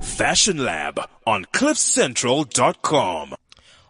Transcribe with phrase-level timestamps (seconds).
[0.00, 3.34] Fashion Lab on cliffcentral.com.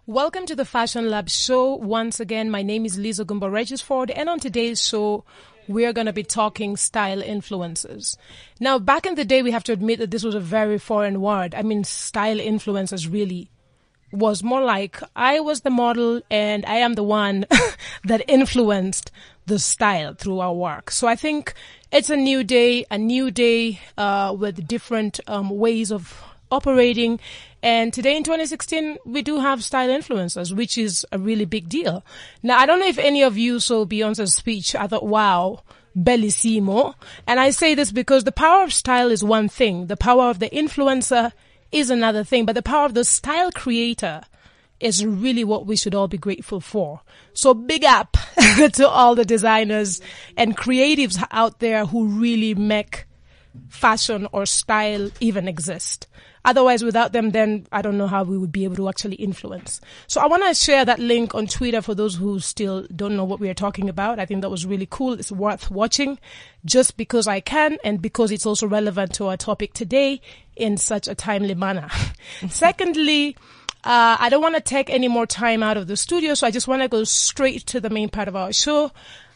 [0.07, 1.75] Welcome to the Fashion Lab show.
[1.75, 5.25] Once again, my name is Lisa Gumbo Regisford, and on today's show,
[5.69, 8.17] we're going to be talking style influences.
[8.61, 11.21] Now, back in the day, we have to admit that this was a very foreign
[11.21, 11.55] word.
[11.55, 13.51] I mean, style influences really
[14.13, 17.45] was more like I was the model and I am the one
[18.05, 19.11] that influenced
[19.47, 20.91] the style through our work.
[20.91, 21.55] So I think
[21.97, 27.19] it's a new day, a new day uh, with different um, ways of operating.
[27.62, 32.05] And today in 2016, we do have style influencers, which is a really big deal.
[32.43, 34.75] Now, I don't know if any of you saw Beyonce's speech.
[34.75, 35.62] I thought, wow,
[35.97, 36.95] bellissimo.
[37.27, 39.87] And I say this because the power of style is one thing.
[39.87, 41.33] The power of the influencer
[41.73, 44.20] is another thing, but the power of the style creator
[44.80, 47.01] is really what we should all be grateful for.
[47.33, 48.17] So big up
[48.75, 50.01] to all the designers
[50.37, 53.07] and creatives out there who really make
[53.69, 56.07] fashion or style even exist.
[56.45, 59.81] Otherwise, without them, then I don't know how we would be able to actually influence.
[60.06, 63.25] So I want to share that link on Twitter for those who still don't know
[63.25, 64.20] what we are talking about.
[64.20, 65.15] I think that was really cool.
[65.15, 66.20] It's worth watching
[66.65, 70.20] just because I can and because it's also relevant to our topic today
[70.55, 71.89] in such a timely manner.
[72.48, 73.37] Secondly,
[73.87, 76.51] uh, I don't want to take any more time out of the studio, so I
[76.51, 78.91] just want to go straight to the main part of our show.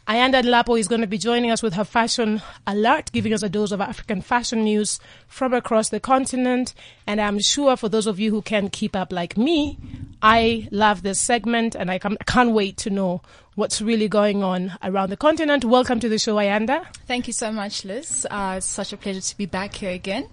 [0.09, 3.49] Ayanda Nlapo is going to be joining us with her fashion alert, giving us a
[3.49, 4.99] dose of African fashion news
[5.29, 6.75] from across the continent.
[7.07, 9.79] And I'm sure for those of you who can keep up like me,
[10.21, 13.23] I love this segment and I can't wait to know
[13.55, 15.65] what's really going on around the continent.
[15.65, 16.85] Welcome to the show, Ayanda.
[17.07, 18.27] Thank you so much, Liz.
[18.29, 20.27] Uh, it's such a pleasure to be back here again.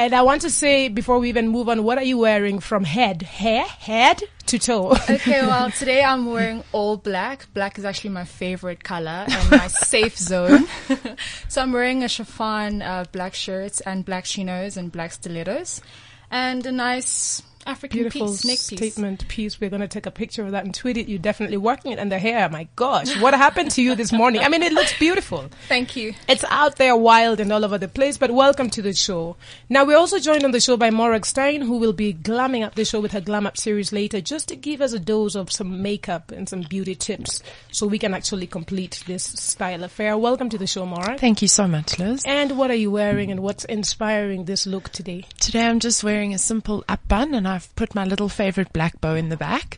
[0.00, 2.84] And I want to say before we even move on, what are you wearing from
[2.84, 4.92] head, hair, head to toe?
[5.10, 7.52] okay, well, today I'm wearing all black.
[7.52, 10.66] Black is actually my favorite color and my safe zone.
[11.48, 15.82] so I'm wearing a chiffon uh, black shirt and black chinos and black stilettos
[16.30, 18.94] and a nice African Beautiful piece, neck piece.
[18.94, 19.60] statement piece.
[19.60, 21.08] We're going to take a picture of that and tweet it.
[21.08, 22.00] You're definitely working it.
[22.00, 24.42] And the hair, my gosh, what happened to you this morning?
[24.42, 25.48] I mean, it looks beautiful.
[25.68, 26.14] Thank you.
[26.28, 29.36] It's out there wild and all over the place, but welcome to the show.
[29.68, 32.74] Now, we're also joined on the show by Morag Stein, who will be glamming up
[32.74, 35.52] the show with her Glam Up series later, just to give us a dose of
[35.52, 37.40] some makeup and some beauty tips
[37.70, 40.18] so we can actually complete this style affair.
[40.18, 41.20] Welcome to the show, Morag.
[41.20, 42.24] Thank you so much, Liz.
[42.26, 45.24] And what are you wearing and what's inspiring this look today?
[45.38, 48.98] Today I'm just wearing a simple up bun and I've put my little favorite black
[49.02, 49.76] bow in the back.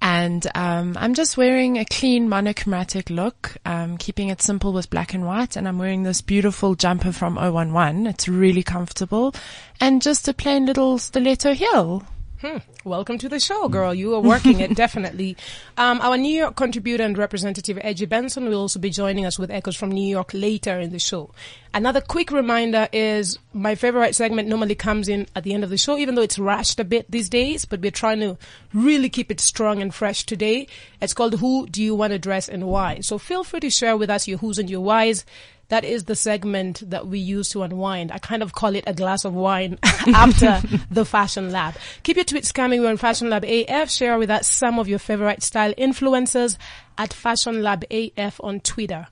[0.00, 5.14] And um, I'm just wearing a clean monochromatic look, um, keeping it simple with black
[5.14, 5.56] and white.
[5.56, 8.06] And I'm wearing this beautiful jumper from 011.
[8.06, 9.34] It's really comfortable.
[9.80, 12.04] And just a plain little stiletto heel.
[12.40, 12.58] Hmm.
[12.84, 13.94] Welcome to the show, girl.
[13.94, 15.36] You are working it definitely.
[15.78, 19.50] Um, our New York contributor and representative Edgy Benson will also be joining us with
[19.50, 21.30] echoes from New York later in the show.
[21.72, 25.78] Another quick reminder is my favorite segment normally comes in at the end of the
[25.78, 28.36] show, even though it's rushed a bit these days, but we're trying to
[28.72, 30.66] really keep it strong and fresh today.
[31.00, 33.00] It's called Who Do You Want to Dress and Why?
[33.00, 35.24] So feel free to share with us your who's and your whys
[35.68, 38.12] that is the segment that we use to unwind.
[38.12, 41.74] I kind of call it a glass of wine after the Fashion Lab.
[42.02, 42.80] Keep your tweets coming.
[42.80, 43.90] We're on Fashion Lab AF.
[43.90, 46.56] Share with us some of your favorite style influencers
[46.98, 49.06] at Fashion Lab AF on Twitter.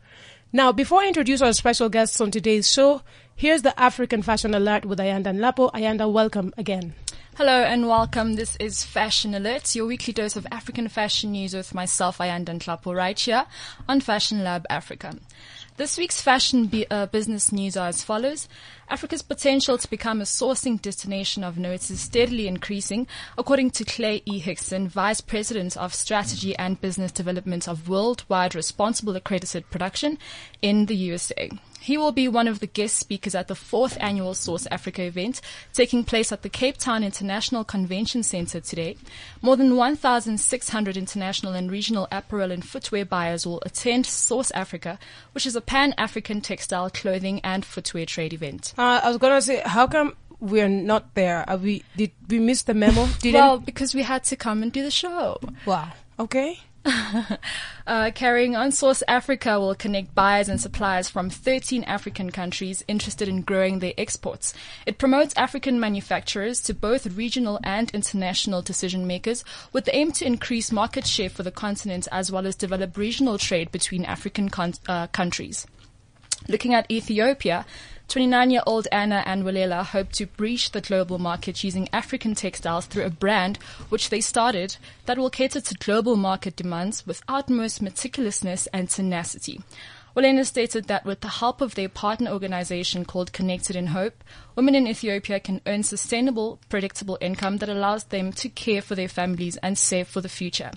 [0.52, 3.02] Now, before I introduce our special guests on today's show,
[3.34, 5.72] here's the African Fashion Alert with Ayanda Nlapo.
[5.72, 6.94] Ayanda, welcome again.
[7.36, 8.34] Hello and welcome.
[8.34, 12.94] This is Fashion Alert, your weekly dose of African fashion news with myself, Ayanda Nlapo,
[12.94, 13.46] right here
[13.88, 15.16] on Fashion Lab Africa.
[15.82, 18.46] This week's fashion uh, business news are as follows.
[18.92, 23.06] Africa's potential to become a sourcing destination of notes is steadily increasing,
[23.38, 24.38] according to Clay E.
[24.38, 30.18] Hickson, Vice President of Strategy and Business Development of Worldwide Responsible Accredited Production
[30.60, 31.48] in the USA.
[31.82, 35.40] He will be one of the guest speakers at the fourth annual Source Africa event
[35.72, 38.96] taking place at the Cape Town International Convention Center today.
[39.40, 44.96] More than 1,600 international and regional apparel and footwear buyers will attend Source Africa,
[45.32, 48.74] which is a pan-African textile, clothing and footwear trade event.
[48.82, 51.48] Uh, I was going to say, how come we're not there?
[51.48, 53.06] Are we, did we miss the memo?
[53.20, 55.38] Did well, because we had to come and do the show.
[55.64, 55.92] Wow.
[56.18, 56.58] Okay.
[57.86, 63.28] uh, carrying on, Source Africa will connect buyers and suppliers from 13 African countries interested
[63.28, 64.52] in growing their exports.
[64.84, 70.26] It promotes African manufacturers to both regional and international decision makers with the aim to
[70.26, 74.74] increase market share for the continent as well as develop regional trade between African con-
[74.88, 75.68] uh, countries.
[76.48, 77.64] Looking at Ethiopia,
[78.12, 83.56] 29-year-old Anna Anwilela hope to breach the global market using African textiles through a brand
[83.88, 84.76] which they started
[85.06, 89.62] that will cater to global market demands with utmost meticulousness and tenacity.
[90.14, 94.22] Olena stated that with the help of their partner organization called Connected in Hope,
[94.56, 99.08] women in Ethiopia can earn sustainable, predictable income that allows them to care for their
[99.08, 100.70] families and save for the future.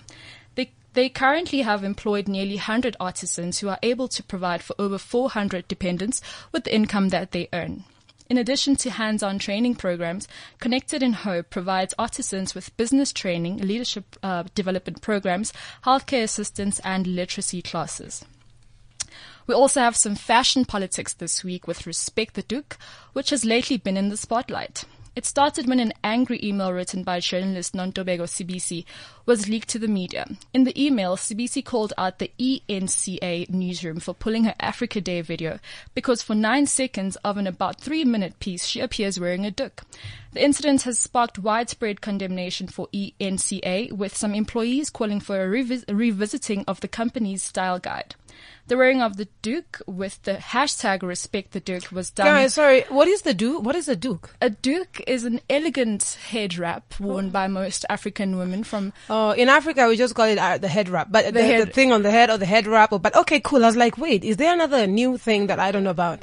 [0.96, 5.68] They, currently have employed nearly 100 artisans who are able to provide for over 400
[5.68, 6.22] dependents
[6.52, 7.84] with the income that they earn.
[8.30, 10.26] In addition to hands-on training programs,
[10.58, 15.52] Connected in Hope provides artisans with business training, leadership uh, development programs,
[15.84, 18.24] healthcare assistance, and literacy classes.
[19.46, 22.78] We also have some fashion politics this week with Respect the Doek,
[23.12, 24.84] which has lately been in the spotlight.
[25.16, 28.84] It started when an angry email written by journalist Nontobeko Sibisi
[29.24, 30.26] was leaked to the media.
[30.52, 35.58] In the email, Sibisi called out the ENCA newsroom for pulling her Africa Day video
[35.94, 39.84] because for nine seconds of an about three minute piece, she appears wearing a doek.
[40.36, 45.84] The incident has sparked widespread condemnation for ENCA, with some employees calling for a, revis-
[45.88, 48.14] revisiting of the company's style guide.
[48.66, 52.26] The wearing of the Doek with the hashtag respect the Doek was done.
[52.26, 52.82] Guys, sorry.
[52.90, 53.62] What is the Doek?
[53.62, 54.28] What is a Doek?
[54.42, 59.48] A Doek is an elegant head wrap worn by most African women from Oh, in
[59.48, 62.02] Africa we just call it uh, the head wrap, but the, the, head- thing on
[62.02, 62.92] the head or the head wrap.
[62.92, 63.62] Or, but okay, cool.
[63.64, 66.22] I was like, wait, is there another new thing that I don't know about?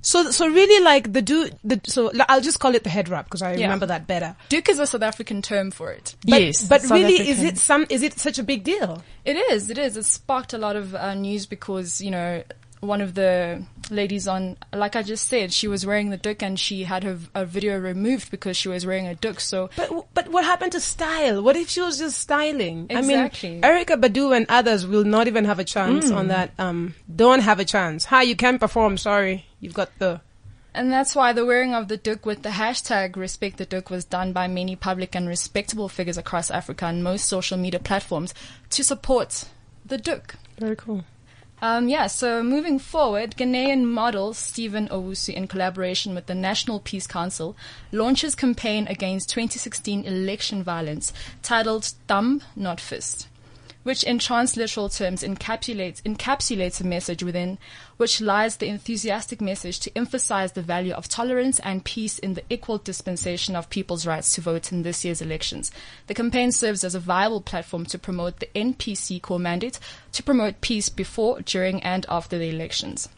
[0.00, 3.24] So, so really, like the do the so I'll just call it the head wrap
[3.26, 3.66] because I Yeah.
[3.66, 4.36] remember that better.
[4.48, 6.14] Doek is a South African term for it.
[6.26, 6.68] But, yes.
[6.68, 7.86] but South really, is it some?
[7.90, 9.02] Is it such a big deal?
[9.24, 9.70] It is.
[9.70, 9.96] It is.
[9.96, 12.42] It sparked a lot of uh, news because you know
[12.80, 16.58] one of the ladies on, like I just said, she was wearing the duck and
[16.58, 19.40] she had her a video removed because she was wearing a duck.
[19.40, 21.42] So But but what happened to style?
[21.42, 22.86] What if she was just styling?
[22.90, 23.48] Exactly.
[23.48, 26.52] I mean, Erykah Badu and others will not even have a chance on that.
[26.58, 28.04] Um, don't have a chance.
[28.04, 28.96] Hi, you can perform.
[28.96, 30.20] Sorry, you've got the.
[30.74, 34.04] And that's why the wearing of the duck with the hashtag respect the duck was
[34.04, 38.34] done by many public and respectable figures across Africa and most social media platforms
[38.70, 39.46] to support
[39.84, 40.36] the duck.
[40.58, 41.04] Very cool.
[41.60, 47.08] Um, yeah, so moving forward, Ghanaian model Stephen Owusu, in collaboration with the National Peace
[47.08, 47.56] Council,
[47.90, 51.12] launches campaign against 2016 election violence
[51.42, 53.26] titled Thumb, Not Fist,
[53.88, 57.56] which in transliteral terms encapsulates, encapsulates a message within
[57.96, 62.44] which lies the enthusiastic message to emphasize the value of tolerance and peace in the
[62.50, 65.72] equal dispensation of people's rights to vote in this year's elections.
[66.06, 69.78] The campaign serves as a viable platform to promote the NPC core mandate
[70.12, 73.08] to promote peace before, during, and after the elections.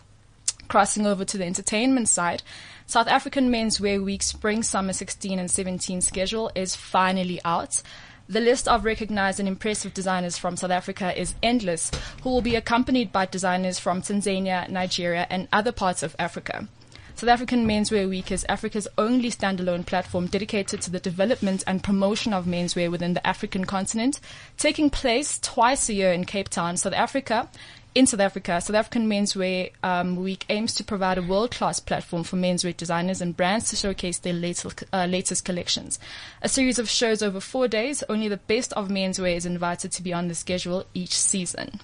[0.68, 2.44] Crossing over to the entertainment side,
[2.86, 7.82] South African Men's Wear Week Spring Summer 16 and 17 schedule is finally out.
[8.30, 11.90] The list of recognized and impressive designers from South Africa is endless,
[12.22, 16.68] who will be accompanied by designers from Tanzania, Nigeria, and other parts of Africa.
[17.16, 22.32] South African Menswear Week is Africa's only standalone platform dedicated to the development and promotion
[22.32, 24.20] of menswear within the African continent,
[24.56, 27.48] taking place twice a year in Cape Town, South Africa.
[27.92, 32.36] In South Africa, South African Menswear um, Week aims to provide a world-class platform for
[32.36, 35.98] menswear designers and brands to showcase their latest, uh, latest collections.
[36.40, 38.04] A series of shows over four days.
[38.08, 41.80] Only the best of menswear is invited to be on the schedule each season.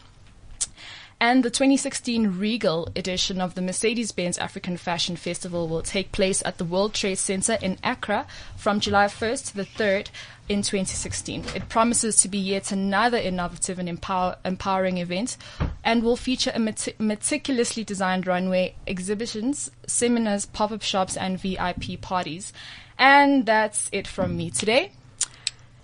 [1.19, 6.59] And the 2016 Regal edition of the Mercedes-Benz African Fashion Festival will take place at
[6.59, 10.09] the World Trade Center in Accra from July 1st to the 3rd
[10.51, 11.47] in 2016.
[11.55, 15.39] It promises to be yet another innovative and empower, empowering event
[15.83, 22.53] and will feature a meti- meticulously designed runway, exhibitions, seminars, pop-up shops, and VIP parties.
[22.99, 24.93] And that's it from me today.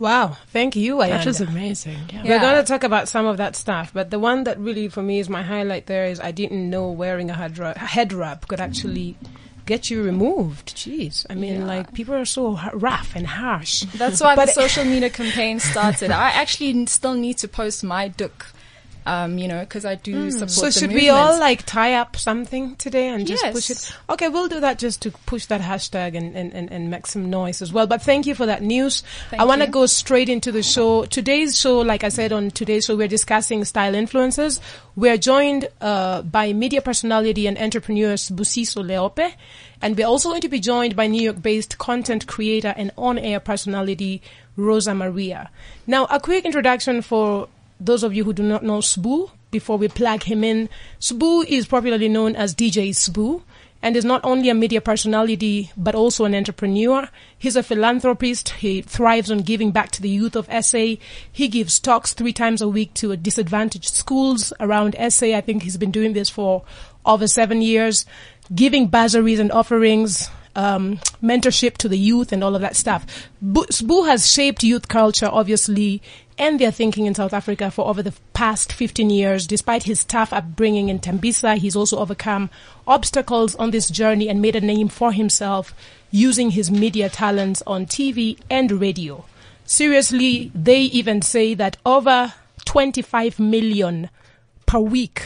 [0.02, 1.08] Wow, thank you, Ayanda.
[1.10, 1.98] That was amazing.
[2.12, 2.22] Yeah.
[2.24, 2.40] We're Yeah.
[2.40, 5.20] going to talk about some of that stuff, but the one that really for me
[5.20, 8.58] is my highlight there is I didn't know wearing a head wrap, head wrap could
[8.60, 9.16] actually
[9.64, 10.74] get you removed.
[10.74, 11.66] Jeez, I mean, Yeah.
[11.66, 13.84] like people are so rough and harsh.
[13.94, 16.10] That's why But- the social media campaign started.
[16.10, 18.51] I actually still need to post my duck,
[19.06, 21.02] um, you know, because I do support So the should movement.
[21.02, 23.96] we all like tie up something today and just push it?
[24.10, 27.30] Okay, we'll do that just to push that hashtag and, and, and, and make some
[27.30, 27.86] noise as well.
[27.86, 29.02] But thank you for that news.
[29.30, 31.04] Thank I want to go straight into the show.
[31.04, 34.60] Today's show, like I said on today's show, we're discussing style influencers.
[34.94, 39.32] We're joined uh, by media personality and entrepreneurs Busiso Leope.
[39.80, 44.22] And we're also going to be joined by New York-based content creator and on-air personality
[44.56, 45.50] Rosa Maria.
[45.88, 47.48] Now, a quick introduction for
[47.84, 50.68] those of you who do not know Sbu, before we plug him in,
[51.00, 53.42] Sbu is popularly known as DJ Sbu
[53.82, 57.08] and is not only a media personality but also an entrepreneur.
[57.36, 58.50] He's a philanthropist.
[58.50, 60.94] He thrives on giving back to the youth of SA.
[61.30, 65.34] He gives talks three times a week to disadvantaged schools around SA.
[65.34, 66.62] I think he's been doing this for
[67.04, 68.06] over seven years,
[68.54, 73.06] giving bursaries and offerings um, mentorship to the youth and all of that stuff.
[73.40, 76.02] Bu- Sbu has shaped youth culture, obviously,
[76.38, 79.46] and their thinking in South Africa for over the past 15 years.
[79.46, 82.50] Despite his tough upbringing in Tembisa, he's also overcome
[82.86, 85.74] obstacles on this journey and made a name for himself
[86.10, 89.24] using his media talents on TV and radio.
[89.64, 92.34] Seriously, they even say that over
[92.64, 94.10] 25 million
[94.66, 95.22] per week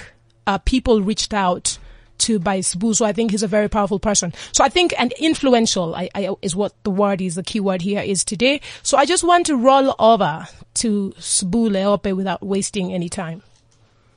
[0.47, 1.79] uh, people reached out
[2.19, 2.95] to by Sbu.
[2.95, 4.33] So I think he's a very powerful person.
[4.53, 7.83] So I think and influential I, I, is what the word is, the key word
[7.83, 8.61] here is today.
[8.83, 13.43] So I just want to roll over to Sbu Leope without wasting any time.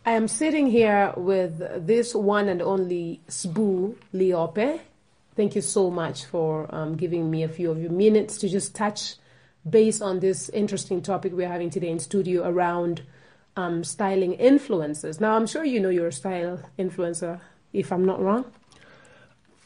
[0.05, 4.79] I am sitting here with this one and only Sbu Leope.
[5.35, 8.75] Thank you so much for um, giving me a few of your minutes to just
[8.75, 9.15] touch
[9.69, 13.03] base on this interesting topic we're having today in studio around
[13.55, 15.19] um, styling influencers.
[15.19, 17.39] Now, I'm sure you know you're a style influencer,
[17.73, 18.45] if I'm not wrong.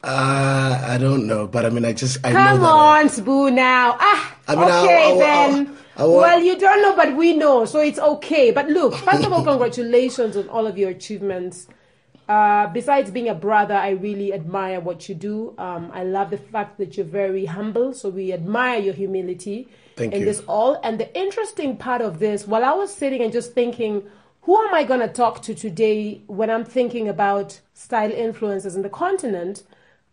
[0.03, 3.53] Uh, I don't know, but I mean, I just I Come know that on, Sbu,
[3.53, 3.95] now.
[3.99, 5.67] Ah, I mean, I- okay I- I- then.
[5.67, 8.49] I- I well, you don't know, but we know, so it's okay.
[8.51, 11.67] But look, first of all, congratulations on all of your achievements.
[12.27, 15.53] Uh, besides being a brother, I really admire what you do.
[15.57, 20.13] Um, I love the fact that you're very humble, so we admire your humility Thank
[20.13, 20.25] in you.
[20.25, 20.79] this all.
[20.83, 24.03] And the interesting part of this, while I was sitting and just thinking,
[24.43, 28.81] who am I going to talk to today when I'm thinking about style influencers in
[28.81, 29.63] the continent?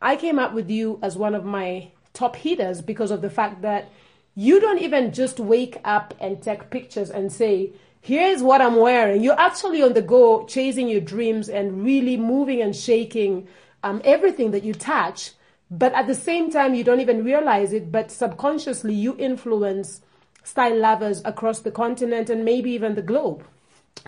[0.00, 3.62] I came up with you as one of my top hitters because of the fact
[3.62, 3.90] that
[4.37, 9.20] you don't even just wake up and take pictures and say, here's what I'm wearing.
[9.20, 13.49] You're actually on the go, chasing your dreams and really moving and shaking
[13.82, 15.32] um, everything that you touch.
[15.72, 20.02] But at the same time, you don't even realize it, but subconsciously, you influence
[20.44, 23.44] style lovers across the continent and maybe even the globe.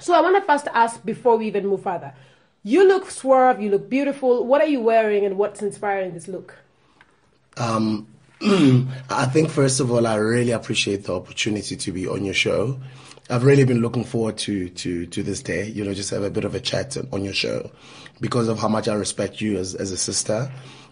[0.00, 2.12] So I want to first ask before we even move further.
[2.64, 4.46] You look swerve, you look beautiful.
[4.46, 6.56] What are you wearing and what's inspiring this look?
[7.56, 8.06] Um,
[8.40, 12.80] I think first of all, I really appreciate the opportunity to be on your show.
[13.30, 15.68] I've really been looking forward to to to this day.
[15.68, 17.70] You know, just have a bit of a chat on your show
[18.20, 20.50] because of how much I respect you as as a sister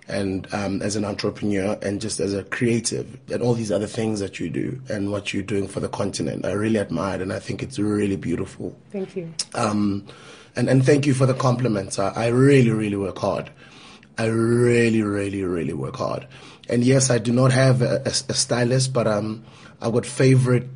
[0.08, 4.20] and um, as an entrepreneur and just as a creative and all these other things
[4.20, 6.44] that you do and what you're doing for the continent.
[6.44, 8.76] I really admire it and I think it's really beautiful.
[8.90, 9.32] Thank you.
[9.54, 10.06] Um,
[10.56, 11.98] and, and thank you for the compliments.
[11.98, 13.50] I, I really, really work hard.
[14.18, 16.26] I really, really, really work hard.
[16.68, 19.44] And yes, I do not have a, a, a stylist, but um,
[19.80, 20.68] I've got favorite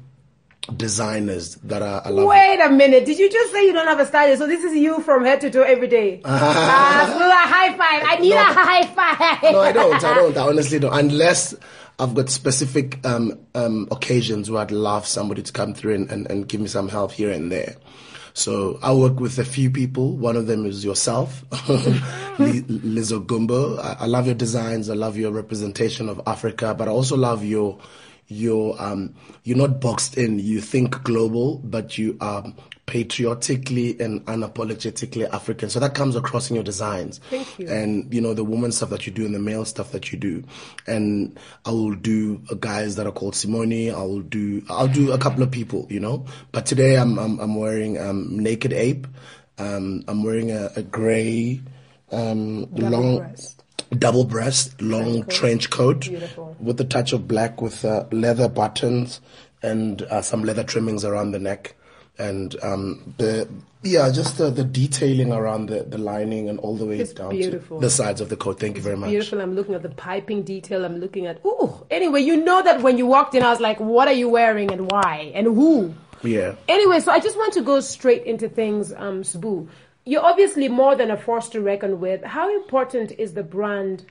[0.77, 2.27] designers that are love.
[2.27, 3.05] Wait a minute.
[3.05, 4.39] Did you just say you don't have a stylist?
[4.41, 6.21] So this is you from head to toe every day.
[6.25, 8.03] Ah, Sbu, a high five.
[8.09, 8.37] I need No.
[8.41, 9.53] a high five.
[9.53, 9.95] No, I don't.
[10.05, 10.37] I don't.
[10.37, 10.93] I honestly don't.
[10.95, 11.55] Unless
[11.99, 16.31] I've got specific um, um, occasions where I'd love somebody to come through and, and,
[16.31, 17.77] and give me some help here and there.
[18.37, 20.17] So I work with a few people.
[20.17, 23.79] One of them is yourself, Li- Lizzo Gumbo.
[23.79, 24.91] I, I love your designs.
[24.91, 27.79] I love your representation of Africa, but I also love your
[28.29, 29.15] your um
[29.45, 30.39] you're not boxed in.
[30.39, 32.45] You think global, but you are
[32.87, 35.71] patriotically and unapologetically African.
[35.71, 37.19] So that comes across in your designs.
[37.31, 37.69] Thank you.
[37.69, 40.19] And you know the woman stuff that you do and the male stuff that you
[40.19, 40.45] do.
[40.87, 43.91] And I will do guys that are called Simone.
[43.91, 46.27] I will do I'll do a couple of people, you know.
[46.53, 49.07] But today I'm I'm, I'm wearing um naked ape.
[49.59, 51.61] Um I'm wearing a, a grey
[52.11, 53.54] um long breast.
[53.99, 56.57] Double breast, long trench coat, Beautiful.
[56.61, 59.21] with a touch of black with uh, leather buttons
[59.63, 61.75] and uh, some leather trimmings around the neck.
[62.19, 63.49] And um, the
[63.83, 67.31] yeah, just the, the detailing around the, the lining and all the way It's down
[67.31, 67.81] beautiful.
[67.81, 68.59] to the sides of the coat.
[68.61, 69.11] Thank you very much.
[69.11, 69.41] Beautiful.
[69.41, 70.85] I'm looking at the piping detail.
[70.85, 71.45] I'm looking at.
[71.45, 71.85] Ooh.
[71.91, 74.73] Anyway, you know that when you walked in, I was like, "What are you wearing
[74.73, 76.55] and why and who?" Yeah.
[76.69, 79.69] Anyway, so I just want to go straight into things, um, Sbu.
[80.07, 82.23] You're obviously more than a force to reckon with.
[82.23, 84.05] How important is the brand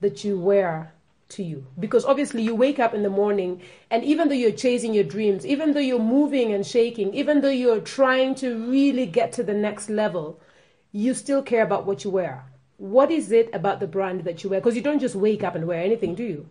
[0.00, 0.92] that you wear
[1.28, 1.64] to you?
[1.78, 5.46] Because obviously you wake up in the morning and even though you're chasing your dreams,
[5.46, 9.54] even though you're moving and shaking, even though you're trying to really get to the
[9.54, 10.40] next level,
[10.90, 12.44] you still care about what you wear.
[12.78, 14.60] What is it about the brand that you wear?
[14.60, 16.48] Because you don't just wake up and wear anything, do you?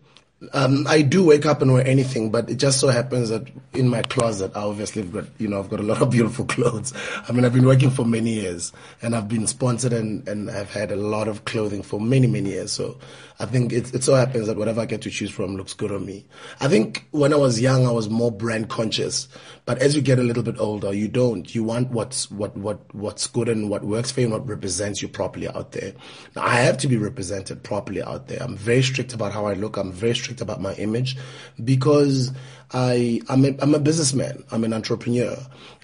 [0.53, 3.87] Um, I do wake up and wear anything, but it just so happens that in
[3.87, 6.93] my closet, I obviously have got, you know, I've got a lot of beautiful clothes.
[7.27, 10.71] I mean, I've been working for many years and I've been sponsored and, and I've
[10.71, 12.71] had a lot of clothing for many, many years.
[12.71, 12.99] So
[13.39, 15.91] I think it, it so happens that whatever I get to choose from looks good
[15.91, 16.25] on me.
[16.59, 19.27] I think when I was young, I was more brand conscious,
[19.65, 21.53] but as you get a little bit older, you don't.
[21.53, 25.01] You want what's, what, what, what's good and what works for you and what represents
[25.01, 25.93] you properly out there.
[26.35, 28.41] Now, I have to be represented properly out there.
[28.41, 29.77] I'm very strict about how I look.
[29.77, 31.15] I'm very strict strict about my image
[31.63, 32.31] because
[32.73, 34.43] I, I'm a, I'm a businessman.
[34.51, 35.37] I'm an entrepreneur.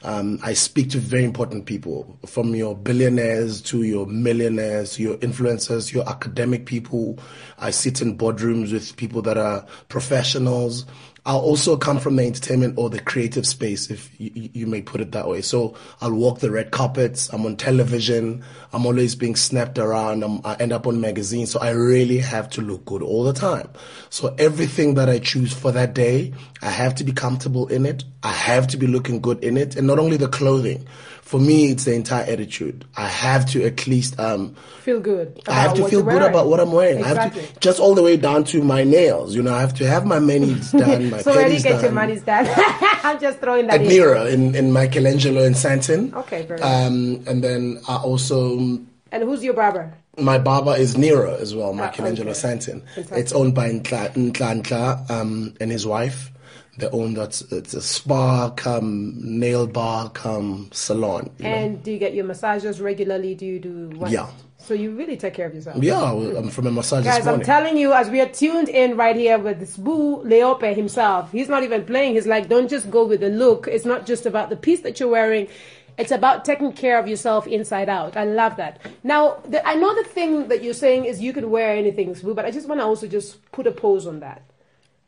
[0.03, 5.93] Um, I speak to very important people from your billionaires to your millionaires, your influencers,
[5.93, 7.19] your academic people.
[7.57, 10.85] I sit in boardrooms with people that are professionals.
[11.25, 15.00] I'll also come from the entertainment or the creative space, if you, you, may put
[15.00, 15.42] it that way.
[15.42, 17.32] So I'll walk the red carpets.
[17.32, 18.44] I'm on television.
[18.74, 20.24] I'm always being snapped around.
[20.24, 21.51] I'm, i end up on magazines.
[21.51, 23.70] So I really have to look good all the time.
[24.10, 28.03] So everything that I choose for that day, I have to be comfortable in it.
[28.22, 29.77] I have to be looking good in it.
[29.77, 30.86] And not only the clothing,
[31.24, 32.86] for me, it's the entire attitude.
[32.98, 35.42] I have to at least um, feel good.
[35.48, 37.00] I have to feel good about what I'm wearing.
[37.00, 37.42] Exactly.
[37.42, 39.34] I have to just all the way down to my nails.
[39.34, 41.75] You know, I have to have my manis done, my so where do you get
[41.75, 41.84] done.
[41.84, 42.46] your manis done?
[43.03, 43.88] I'm just throwing that at in.
[43.88, 46.13] Mira in in Michelangelo in Sandton.
[46.13, 46.62] Okay, very.
[46.62, 48.58] Um, and then I also.
[48.58, 49.94] And who's your barber?
[50.20, 52.58] My barber is Nero as well, Michelangelo ah, okay.
[52.58, 52.84] Sandton.
[53.18, 56.32] It's owned by Nkla, Nkla, Nkla um, and his wife.
[56.77, 61.30] They own that it's a spa come nail bar come salon.
[61.39, 61.80] And know?
[61.84, 63.36] do you get your massages regularly?
[63.36, 64.10] Do you do what?
[64.10, 64.30] Yeah.
[64.58, 65.84] So you really take care of yourself.
[65.84, 67.03] Yeah, I'm from a massage.
[67.03, 70.74] Guys, I'm telling you, as we are tuned in right here with this Boo Leope
[70.74, 72.13] himself, he's not even playing.
[72.13, 73.68] He's like, don't just go with the look.
[73.68, 75.50] It's not just about the piece that you're wearing.
[75.98, 78.15] It's about taking care of yourself inside out.
[78.15, 78.80] I love that.
[79.03, 82.34] Now, the, I know the thing that you're saying is you can wear anything, Boo,
[82.34, 84.44] but I just want to also just put a pose on that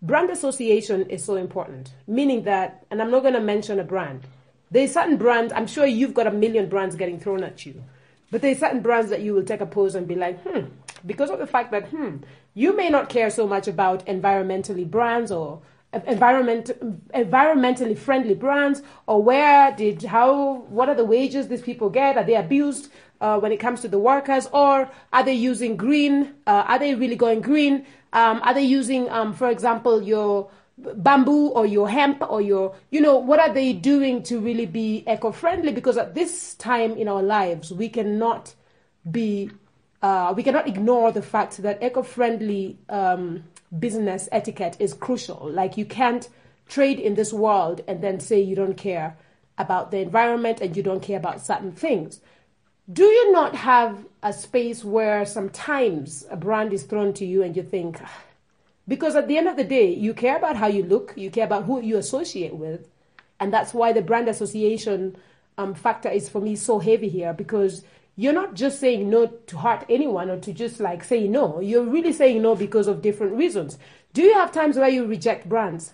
[0.06, 4.22] brand association is so important, meaning that, and I'm not going to mention a brand.
[4.72, 7.84] There's certain brands, I'm sure you've got a million brands getting thrown at you,
[8.32, 10.66] but there's certain brands that you will take a pose and be like, hmm,
[11.06, 12.18] because of the fact that, hmm,
[12.54, 15.62] you may not care so much about environmentally brands or
[16.08, 16.72] environment
[17.14, 22.18] environmentally friendly brands or where did how what are the wages these people get?
[22.18, 24.50] Are they abused uh, when it comes to the workers?
[24.52, 27.86] Or are they using green uh, are they really going green
[28.16, 33.02] um, are they using, um, for example, your bamboo or your hemp or your, you
[33.02, 35.74] know, what are they doing to really be eco friendly?
[35.74, 38.56] Because at this time in our lives, we cannot
[39.12, 39.52] be,
[40.02, 43.44] uh, we cannot ignore the fact that eco friendly um,
[43.78, 45.50] business etiquette is crucial.
[45.52, 46.28] Like, you can't
[46.68, 49.18] trade in this world and then say you don't care
[49.58, 52.22] about the environment and you don't care about certain things.
[52.92, 57.58] Do you not have a space where sometimes a brand is thrown to you and
[57.58, 58.24] you think, ah,
[58.88, 61.46] because at the end of the day, you care about how you look, you care
[61.46, 62.88] about who you associate with,
[63.40, 65.16] and that's why the brand association
[65.58, 67.84] um, factor is for me so heavy here because
[68.16, 71.60] you're not just saying no to hurt anyone or to just like say no.
[71.60, 73.80] You're really saying no because of different reasons.
[74.14, 75.94] Do you have times where you reject brands?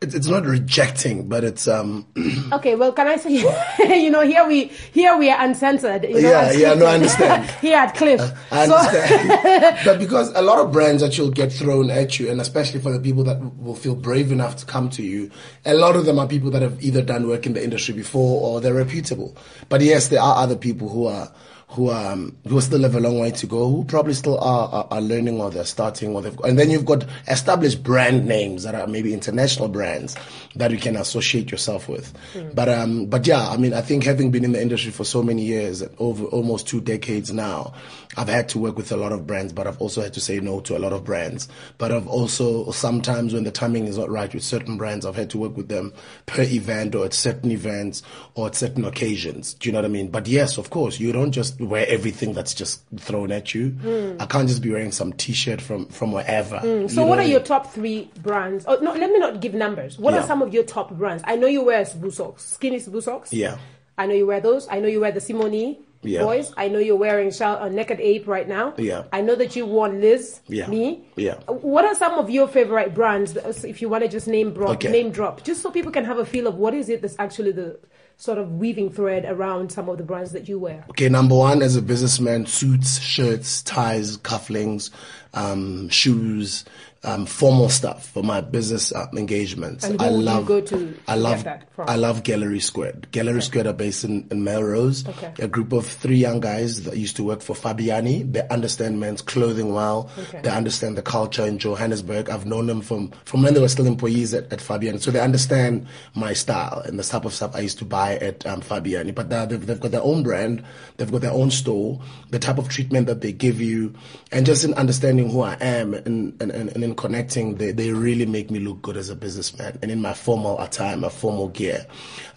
[0.00, 2.06] It's, it's not rejecting, but it's um.
[2.52, 3.32] okay, well, can I say,
[4.00, 6.04] you know, here we here we are uncensored.
[6.04, 7.50] You know, yeah, yeah, no, I understand.
[7.60, 9.78] here at Cliff, uh, I understand.
[9.84, 12.92] but because a lot of brands that you'll get thrown at you, and especially for
[12.92, 15.30] the people that will feel brave enough to come to you,
[15.66, 18.40] a lot of them are people that have either done work in the industry before
[18.40, 19.36] or they're reputable.
[19.68, 21.32] But yes, there are other people who are
[21.70, 24.88] who um who still have a long way to go, who probably still are, are,
[24.90, 28.74] are learning or they're starting or they've and then you've got established brand names that
[28.74, 30.16] are maybe international brands
[30.56, 32.12] that you can associate yourself with.
[32.32, 32.54] Mm.
[32.54, 35.22] But um but yeah, I mean I think having been in the industry for so
[35.22, 37.74] many years, over almost two decades now,
[38.16, 40.40] I've had to work with a lot of brands, but I've also had to say
[40.40, 41.48] no to a lot of brands.
[41.76, 45.28] But I've also sometimes when the timing is not right with certain brands, I've had
[45.30, 45.92] to work with them
[46.24, 48.02] per event or at certain events
[48.34, 49.52] or at certain occasions.
[49.52, 50.08] Do you know what I mean?
[50.08, 53.70] But yes, of course, you don't just wear everything that's just thrown at you.
[53.70, 54.20] Mm.
[54.20, 56.58] I can't just be wearing some T-shirt from from wherever.
[56.58, 56.90] Mm.
[56.90, 58.64] So, what are your top three brands?
[58.68, 59.98] Oh, no, let me not give numbers.
[59.98, 60.20] What yeah.
[60.20, 61.22] are some of your top brands?
[61.26, 63.32] I know you wear Sbu socks, skinny Sbu socks.
[63.32, 63.58] Yeah.
[63.96, 64.68] I know you wear those.
[64.70, 66.22] I know you wear the Simone yeah.
[66.22, 66.52] boys.
[66.56, 68.74] I know you're wearing a uh, Naked Ape right now.
[68.76, 69.04] Yeah.
[69.12, 70.40] I know that you won Liz.
[70.46, 70.68] Yeah.
[70.68, 71.04] Me.
[71.16, 71.34] Yeah.
[71.46, 73.36] What are some of your favorite brands?
[73.64, 74.90] If you want to just name drop, okay.
[74.90, 77.52] name drop, just so people can have a feel of what is it that's actually
[77.52, 77.78] the
[78.18, 80.84] sort of weaving thread around some of the brands that you wear?
[80.90, 84.90] Okay, number one, as a businessman, suits, shirts, ties, cufflinks,
[85.34, 86.64] um, shoes,
[87.08, 89.84] um, formal stuff for my business uh, engagements.
[89.84, 90.46] And who I love.
[90.46, 91.46] go to I love.
[91.78, 93.10] I love Gallery Squared.
[93.12, 93.46] Gallery okay.
[93.46, 95.08] Squared are based in, in Melrose.
[95.08, 95.32] Okay.
[95.38, 98.30] A group of three young guys that used to work for Fabiani.
[98.30, 100.10] They understand men's clothing well.
[100.18, 100.42] Okay.
[100.42, 102.28] They understand the culture in Johannesburg.
[102.28, 105.20] I've known them from from when they were still employees at, at Fabiani, so they
[105.20, 109.14] understand my style and the type of stuff I used to buy at um, Fabiani.
[109.14, 110.62] But they've, they've got their own brand.
[110.98, 112.00] They've got their own store.
[112.30, 113.94] The type of treatment that they give you,
[114.30, 117.92] and just in understanding who I am and and, and, and in connecting, they, they
[117.92, 121.48] really make me look good as a businessman and in my formal attire, my formal
[121.48, 121.86] gear.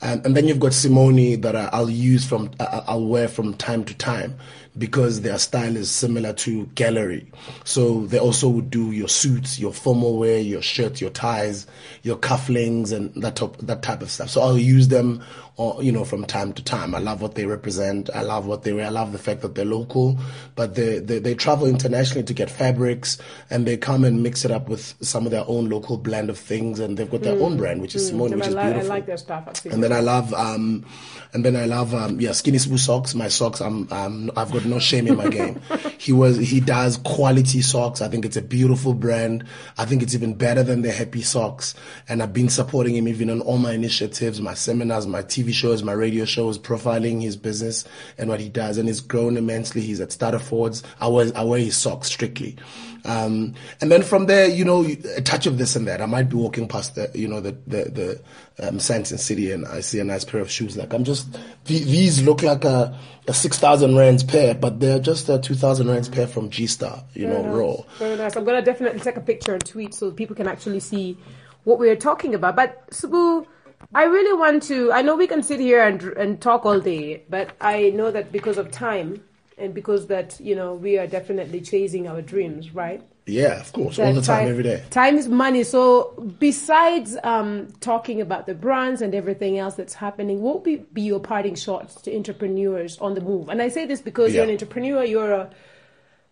[0.01, 3.83] Um, and then you've got Simone that I, will use from, I'll wear from time
[3.85, 4.35] to time
[4.77, 7.29] because their style is similar to gallery.
[7.65, 11.67] So they also would do your suits, your formal wear, your shirts, your ties,
[12.03, 14.29] your cufflinks, and that top, that type of stuff.
[14.29, 15.23] So I'll use them,
[15.57, 16.95] or you know, from time to time.
[16.95, 18.09] I love what they represent.
[18.15, 18.85] I love what they wear.
[18.85, 20.17] I love the fact that they're local,
[20.55, 23.17] but they they, they travel internationally to get fabrics,
[23.49, 26.37] and they come and mix it up with some of their own local blend of
[26.37, 28.61] things, and they've got their own brand, which is Simone, And which I, is li-
[28.61, 28.89] I beautiful.
[28.89, 29.65] like their stuff.
[29.65, 30.85] And then I love, um,
[31.33, 33.15] and then I love, um, yeah, Skinny Sbu socks.
[33.15, 35.61] My socks, I'm, um, I've got no shame in my game.
[35.97, 38.01] he was, he does quality socks.
[38.01, 39.43] I think it's a beautiful brand.
[39.77, 41.73] I think it's even better than the Happy socks.
[42.09, 45.83] And I've been supporting him even on all my initiatives, my seminars, my TV shows,
[45.83, 47.85] my radio shows, profiling his business
[48.17, 48.77] and what he does.
[48.77, 49.81] And he's grown immensely.
[49.81, 50.83] He's at Starter Fords.
[50.99, 52.57] I wear, I wear his socks strictly.
[53.05, 56.01] Um, and then from there, you know, a touch of this and that.
[56.01, 58.21] I might be walking past the, you know, the, the,
[58.57, 60.77] the, um, City and I see a nice pair of shoes.
[60.77, 61.27] Like I'm just,
[61.65, 66.27] these look like a, a 6,000 rands pair, but they're just a 2,000 rands pair
[66.27, 67.75] from G-Star, you know, raw.
[67.97, 68.35] Very nice.
[68.35, 71.17] I'm going to definitely take a picture and tweet so people can actually see
[71.63, 72.55] what we're talking about.
[72.55, 73.45] But Sbu,
[73.93, 74.91] I really want to.
[74.91, 78.31] I know we can sit here and and talk all day, but I know that
[78.31, 79.23] because of time
[79.61, 83.01] and because that you know we are definitely chasing our dreams, right?
[83.27, 83.99] Yeah, of course.
[83.99, 84.83] All the time, every day.
[84.89, 85.63] Time is money.
[85.63, 90.77] So besides um, talking about the brands and everything else that's happening, what would be,
[90.77, 93.49] be your parting shots to entrepreneurs on the move?
[93.49, 95.49] And I say this because you're an entrepreneur, you're a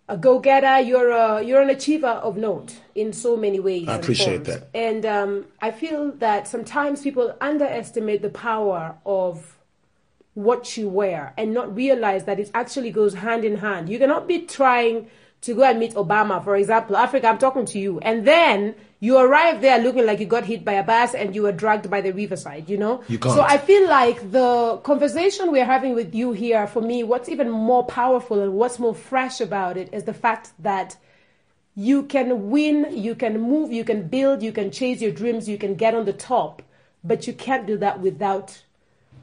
[0.09, 3.87] a go-getter, you're a you're an achiever of note in so many ways.
[3.87, 4.47] I appreciate forms.
[4.47, 4.69] that.
[4.73, 9.58] And um, I feel that sometimes people underestimate the power of
[10.39, 13.89] what you wear and not realize that it actually goes hand in hand.
[13.89, 15.09] You cannot be trying
[15.41, 19.17] to go and meet Obama, for example, Africa, I'm talking to you, and then you
[19.17, 22.01] arrive there looking like you got hit by a bus and you were dragged by
[22.01, 23.03] the riverside, you know?
[23.07, 23.35] You can't.
[23.35, 27.49] So I feel like the conversation we're having with you here, for me, what's even
[27.49, 30.97] more powerful and what's more fresh about it is the fact that
[31.75, 35.57] you can win, you can move, you can build, you can chase your dreams, you
[35.57, 36.61] can get on the top,
[37.03, 38.61] but you can't do that without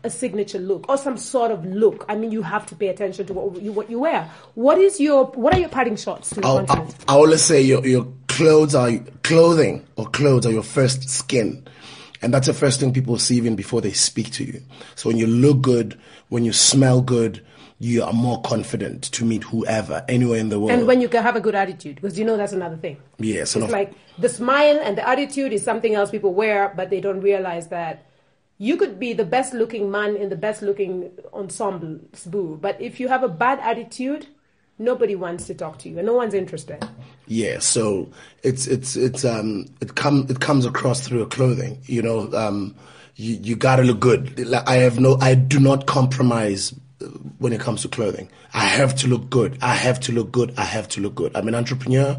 [0.07, 2.05] a signature look or some sort of look.
[2.09, 4.31] I mean, you have to pay attention to what you, what you wear.
[4.55, 6.66] What is your what are your parting shots to the I'll-
[7.09, 8.90] I, always say your, your clothes are
[9.23, 11.66] clothing or clothes are your first skin.
[12.23, 14.62] And that's the first thing people see even before they speak to you.
[14.95, 17.45] So when you look good, when you smell good,
[17.79, 20.71] you are more confident to meet whoever, anywhere in the world.
[20.71, 22.97] and when you can have a good attitude, because you know that's another thing.
[23.19, 27.01] yes, It's like the smile and the attitude is something else people wear, but they
[27.03, 28.07] don't realize that
[28.59, 32.59] you could be the best looking man in the best looking ensemble, boo.
[32.61, 34.27] But if you have a bad attitude,
[34.79, 36.87] nobody wants to talk to you and no one's interested.
[37.27, 38.11] Yeah, so
[38.42, 41.79] it's it's it's um it come it comes across through your clothing.
[41.87, 42.75] You know, um,
[43.16, 44.38] you you gotta look good.
[44.47, 47.07] Like, I have no, I do not compromise uh,
[47.38, 48.31] when it comes to clothing.
[48.55, 49.59] I have to look good.
[49.61, 50.55] I have to look good.
[50.57, 51.37] I have to look good.
[51.37, 52.16] I'm an entrepreneur.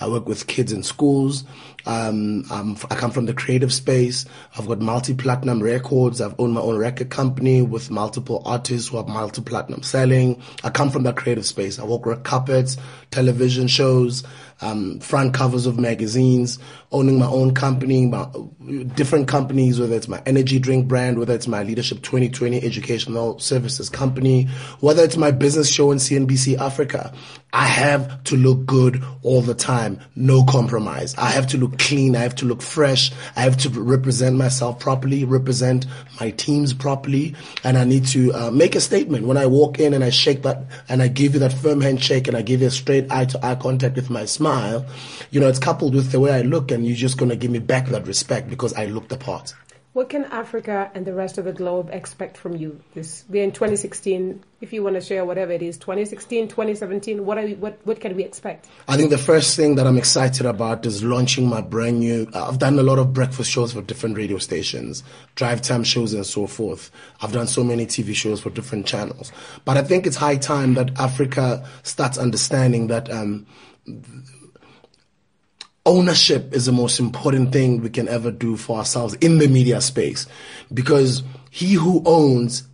[0.00, 1.44] I work with kids in schools.
[1.86, 4.26] Um, I come from the creative space.
[4.56, 6.20] I've got multi-platinum records.
[6.20, 10.42] I've owned my own record company with multiple artists who are multi-platinum selling.
[10.62, 11.78] I come from that creative space.
[11.78, 12.76] I work red carpets,
[13.10, 14.24] television shows,
[14.62, 16.58] um, front covers of magazines,
[16.92, 18.28] owning my own company, my,
[18.94, 23.88] different companies, whether it's my energy drink brand, whether it's my Leadership 2020 educational services
[23.88, 24.44] company,
[24.80, 27.12] whether it's my business show in CNBC Africa.
[27.52, 29.98] I have to look good all the time.
[30.14, 31.16] No compromise.
[31.16, 32.14] I have to look clean.
[32.14, 33.10] I have to look fresh.
[33.34, 35.86] I have to represent myself properly, represent
[36.20, 37.34] my teams properly.
[37.64, 40.42] And I need to uh, make a statement when I walk in and I shake
[40.42, 43.24] that and I give you that firm handshake and I give you a straight eye
[43.24, 44.49] to eye contact with my smile.
[45.30, 47.50] You know, it's coupled with the way I look and you're just going to give
[47.50, 49.54] me back that respect because I look the part.
[49.92, 52.80] What can Africa and the rest of the globe expect from you?
[52.94, 54.40] This we're in 2016.
[54.60, 57.26] If you want to share whatever it is, 2016, 2017.
[57.26, 58.68] What are we, what what can we expect?
[58.86, 62.28] I think the first thing that I'm excited about is launching my brand new.
[62.32, 65.02] uh, I've done a lot of breakfast shows for different radio stations,
[65.34, 66.92] drive time shows, and so forth.
[67.20, 69.32] I've done so many TV shows for different channels.
[69.64, 73.44] But I think it's high time that Africa starts understanding that um,
[75.86, 79.80] ownership is the most important thing we can ever do for ourselves in the media
[79.80, 80.26] space
[80.72, 82.68] because he who owns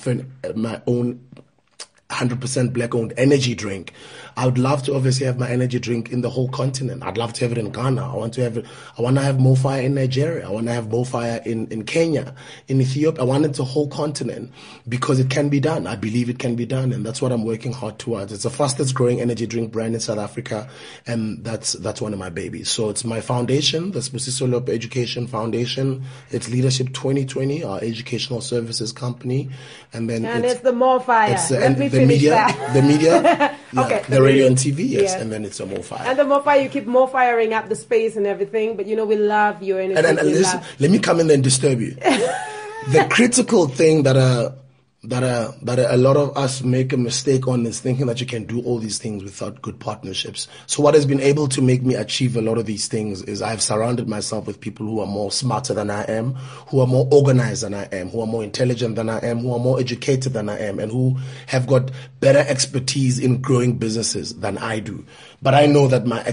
[0.55, 1.23] my own
[2.09, 3.93] 100% black owned energy drink.
[4.37, 7.01] I would love to obviously have my energy drink in the whole continent.
[7.01, 8.13] I'd love to have it in Ghana.
[8.13, 8.67] I want to have it.
[8.95, 10.47] I want to have MoFire in Nigeria.
[10.47, 12.35] I want to have MoFire in, in Kenya,
[12.67, 13.23] in Ethiopia.
[13.23, 14.51] I want it the whole continent
[14.87, 15.87] because it can be done.
[15.87, 16.93] I believe it can be done.
[16.93, 18.31] And that's what I'm working hard towards.
[18.31, 20.69] It's the fastest growing energy drink brand in South Africa.
[21.07, 22.69] And that's, that's one of my babies.
[22.69, 26.03] So it's my foundation, the Sibusiso Leope Education Foundation.
[26.29, 29.49] It's Leadership 2020, our educational services company.
[29.93, 31.31] And then and it's, it's the MoFire.
[31.31, 33.21] It's, uh, me the media, the media,
[33.73, 35.21] yeah, Okay, the radio and TV, yes, Yeah.
[35.21, 36.05] and then it's a more fire.
[36.05, 38.75] And the more fire, you keep more firing up the space and everything.
[38.77, 39.97] But you know, we love your energy.
[39.97, 41.91] And, and, and listen, let me come in there and disturb you.
[42.91, 44.51] the critical thing that uh,
[45.07, 48.27] that uh, that a lot of us make a mistake on is thinking that you
[48.27, 50.49] can do all these things without good partnerships.
[50.65, 53.41] So what has been able to make me achieve a lot of these things is
[53.41, 56.33] I've surrounded myself with people who are more smarter than I am,
[56.67, 59.53] who are more organized than I am, who are more intelligent than I am, who
[59.53, 61.89] are more educated than I am, and who have got
[62.19, 65.05] better expertise in growing businesses than I do.
[65.41, 66.25] But I know that my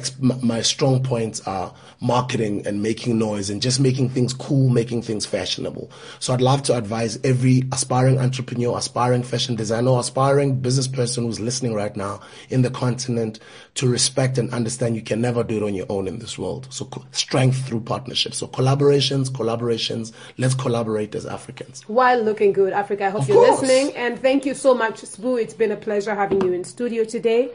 [0.43, 5.27] my strong points are marketing and making noise and just making things cool, making things
[5.27, 5.91] fashionable.
[6.21, 11.41] So I'd love to advise every aspiring entrepreneur, aspiring fashion designer, aspiring business person who's
[11.41, 13.39] listening right now in the continent
[13.75, 16.67] to respect and understand you can never do it on your own in this world.
[16.71, 18.39] So strength through partnerships.
[18.39, 20.13] So collaborations, collaborations.
[20.39, 21.83] Let's collaborate as Africans.
[21.89, 23.61] While looking good, Africa, I hope Of you're course.
[23.61, 23.95] listening.
[23.97, 25.43] And thank you so much, Sbu.
[25.43, 27.51] It's been a pleasure having you in studio today.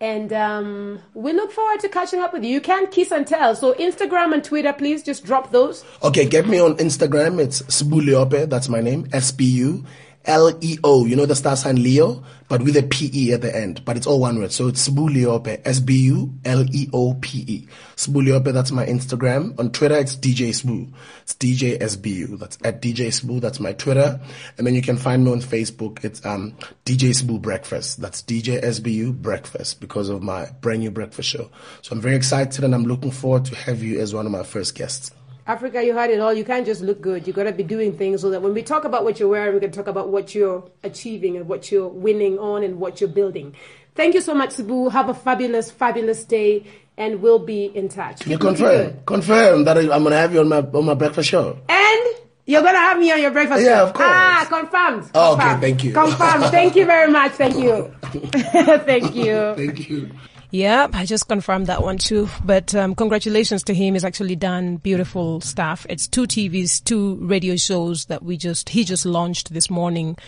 [0.00, 2.50] And um, we look forward to catching up with you.
[2.50, 3.54] You can kiss and tell.
[3.54, 5.84] So Instagram and Twitter, please just drop those.
[6.02, 7.38] Okay, get me on Instagram.
[7.38, 8.50] It's Sbuliope.
[8.50, 9.06] That's my name.
[9.12, 9.84] S B U
[10.24, 11.04] L E O.
[11.04, 13.84] You know the star sign Leo, but with a P E at the end.
[13.84, 14.52] But it's all one word.
[14.52, 15.62] So it's Sbuliope.
[15.64, 17.68] S B U L E O P E.
[17.96, 18.52] Sbuliope.
[18.52, 19.58] That's my Instagram.
[19.58, 20.92] On Twitter, it's DJ Sbu.
[21.22, 22.38] It's DJ SBU.
[22.38, 23.40] That's at DJ Sbu.
[23.40, 24.20] That's my Twitter.
[24.58, 26.04] And then you can find me on Facebook.
[26.04, 28.00] It's um DJ Sbu Breakfast.
[28.00, 31.50] That's DJ SBU Breakfast because of my brand new breakfast show.
[31.82, 34.42] So I'm very excited and I'm looking forward to have you as one of my
[34.42, 35.10] first guests.
[35.46, 36.32] Africa, you had it all.
[36.32, 37.26] You can't just look good.
[37.26, 39.54] You got to be doing things so that when we talk about what you're wearing,
[39.54, 43.10] we can talk about what you're achieving and what you're winning on and what you're
[43.10, 43.54] building.
[43.94, 44.92] Thank you so much, Sbu.
[44.92, 46.64] Have a fabulous, fabulous day,
[46.96, 48.20] and we'll be in touch.
[48.20, 49.00] Can you Keep confirm?
[49.04, 51.58] Confirm that I'm gonna have you on my on my breakfast show.
[51.68, 53.62] And you're gonna have me on your breakfast.
[53.62, 53.86] Yeah, show.
[53.88, 54.08] of course.
[54.08, 55.10] Ah, confirmed.
[55.14, 55.92] Oh, okay, thank you.
[55.92, 56.44] Confirmed.
[56.46, 57.32] thank you very much.
[57.32, 57.94] Thank you.
[58.02, 59.54] thank you.
[59.56, 60.10] Thank you.
[60.52, 62.28] Yep, I just confirmed that one too.
[62.44, 63.94] But um, congratulations to him.
[63.94, 65.86] He's actually done beautiful stuff.
[65.88, 70.18] It's two TVs, two radio shows that we just he just launched this morning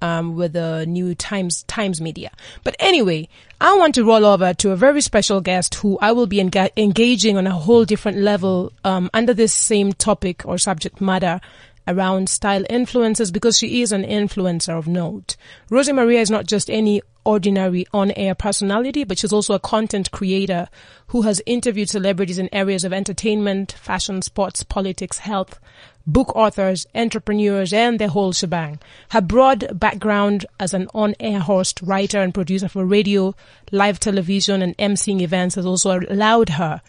[0.00, 2.30] um, with the new Times Times Media.
[2.62, 3.28] But anyway,
[3.60, 6.70] I want to roll over to a very special guest who I will be enga-
[6.78, 11.42] engaging on a whole different level um, under this same topic or subject matter
[11.86, 15.36] around style influencers because she is an influencer of note.
[15.68, 20.68] Rosie Maria is not just any ordinary on-air personality, but she's also a content creator
[21.08, 25.58] who has interviewed celebrities in areas of entertainment, fashion, sports, politics, health,
[26.06, 28.78] book authors, entrepreneurs, and the whole shebang.
[29.10, 33.34] Her broad background as an on-air host, writer, and producer for radio,
[33.72, 36.82] live television, and emceeing events has also allowed her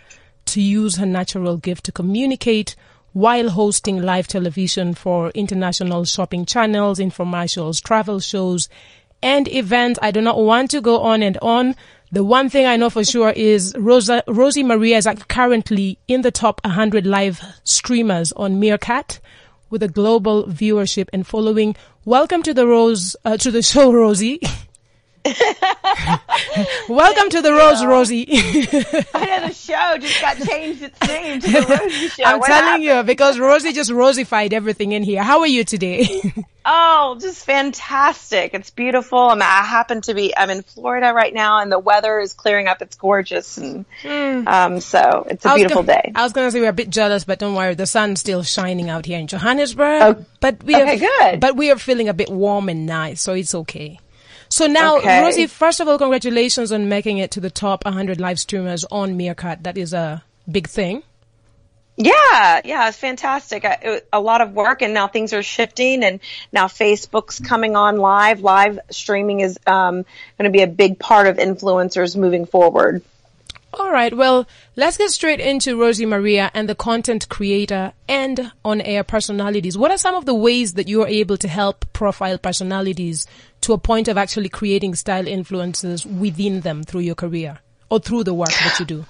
[0.46, 2.76] to use her natural gift to communicate
[3.14, 8.68] while hosting live television for international shopping channels, infomercials, travel shows,
[9.22, 10.00] and events.
[10.02, 11.76] I do not want to go on and on.
[12.12, 16.32] The one thing I know for sure is Rosa, Rosie Maria is currently in the
[16.32, 19.20] top 100 live streamers on Meerkat
[19.70, 21.76] with a global viewership and following.
[22.06, 24.40] Welcome to the Rose, uh, to the show, Rosie.
[26.90, 28.26] Welcome to the Rose, Rosie.
[28.30, 32.24] I know the show just got changed its name to the Rosie Show.
[32.24, 32.84] I'm What telling happened?
[32.84, 35.24] you because Rosie just rosified everything in here.
[35.24, 36.34] How are you today?
[36.68, 38.54] Oh, just fantastic.
[38.56, 39.20] It's beautiful.
[39.20, 42.68] I'm, I happen to be, I'm in Florida right now and the weather is clearing
[42.68, 42.82] up.
[42.82, 43.58] It's gorgeous.
[43.58, 43.86] And,
[44.48, 46.12] um, so it's a beautiful day.
[46.16, 48.42] I was going to say we're a bit jealous, but don't worry, the sun's still
[48.44, 50.02] shining out here in Johannesburg.
[50.02, 51.40] Oh, but we okay, are, good.
[51.40, 54.00] But we are feeling a bit warm and nice, so it's okay.
[54.56, 55.22] So now, Okay.
[55.22, 59.18] Rosie, first of all, congratulations on making it to the top 100 live streamers on
[59.18, 59.64] Meerkat.
[59.64, 61.04] That is a big thing.
[61.98, 63.66] Yeah, yeah, it's fantastic.
[63.66, 66.22] I, it, a lot of work, and now things are shifting, and
[66.54, 68.40] now Facebook's coming on live.
[68.40, 70.06] Live streaming is um,
[70.38, 73.02] going to be a big part of influencers moving forward.
[73.78, 74.16] All right.
[74.16, 79.78] Well, let's get straight into Rosie Maria and the content creator and on-air personalities.
[79.78, 83.28] What are some of the ways that you are able to help profile personalities
[83.62, 87.60] to a point of actually creating style influences within them through your career
[87.90, 89.06] or through the work that you do?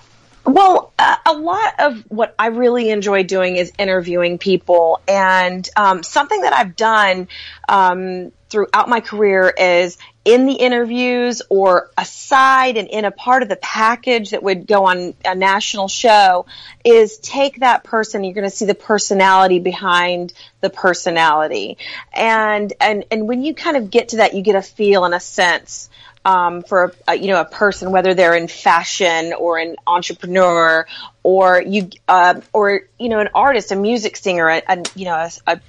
[0.46, 0.94] Well,
[1.26, 6.54] a lot of what I really enjoy doing is interviewing people, and um, something that
[6.54, 7.28] I've done
[7.68, 13.50] um, throughout my career is in the interviews or aside and in a part of
[13.50, 16.46] the package that would go on a national show
[16.86, 21.78] is take that person you're going to see the personality behind the personality.
[22.14, 25.14] And and and when you kind of get to that you get a feel and
[25.14, 25.90] a sense
[26.26, 30.88] um, for a, you know a person, whether they're in fashion or an entrepreneur
[31.24, 35.16] or you uh, or you know an artist, a music singer, a, a you know
[35.16, 35.60] a, a, a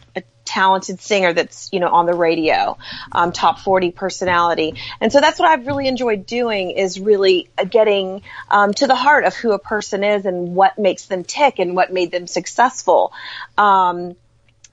[0.46, 2.78] talented singer that's you know on the radio,
[3.12, 8.22] um, top forty personality, and so that's what I've really enjoyed doing is really getting
[8.50, 11.76] um, to the heart of who a person is and what makes them tick and
[11.76, 13.12] what made them successful.
[13.58, 14.16] Um,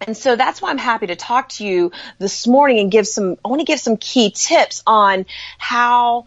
[0.05, 3.37] and so that's why I'm happy to talk to you this morning and give some,
[3.43, 5.25] I want to give some key tips on
[5.57, 6.25] how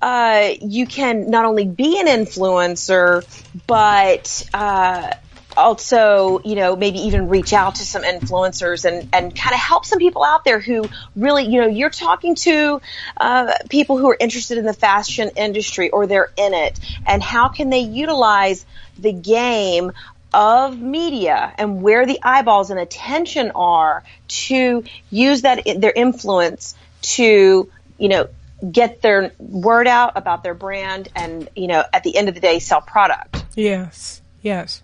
[0.00, 3.24] uh, you can not only be an influencer,
[3.66, 5.12] but uh,
[5.58, 9.84] also, you know, maybe even reach out to some influencers and, and kind of help
[9.84, 10.84] some people out there who
[11.16, 12.80] really, you know, you're talking to
[13.16, 17.48] uh, people who are interested in the fashion industry or they're in it, and how
[17.48, 18.64] can they utilize
[18.98, 19.92] the game
[20.32, 27.70] of media and where the eyeballs and attention are to use that their influence to
[27.96, 28.28] you know
[28.70, 32.42] get their word out about their brand and you know at the end of the
[32.42, 34.22] day sell product Yes.
[34.40, 34.82] Yes.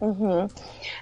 [0.00, 0.48] So,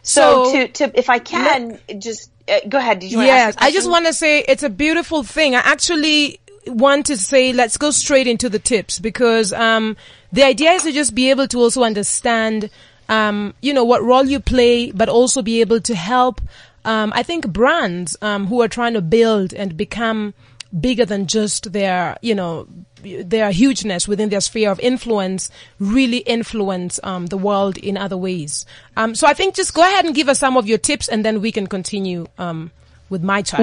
[0.03, 3.55] So- to, to if i can just uh, go ahead did you Yes.
[3.55, 5.55] to ask a I just want to say it's a beautiful thing.
[5.57, 9.97] I actually want to say let's go straight into the tips because um,
[10.33, 12.71] the idea is to just be able to also understand
[13.09, 16.41] um, you know what role you play, but also be able to help.
[16.85, 20.33] Um, I think brands um, who are trying to build and become
[20.79, 22.69] bigger than just their you know
[23.03, 28.67] their hugeness within their sphere of influence really influence um, the world in other ways.
[28.97, 31.25] Um, so I think just go ahead and give us some of your tips, and
[31.25, 32.71] then we can continue um,
[33.11, 33.61] with my chat.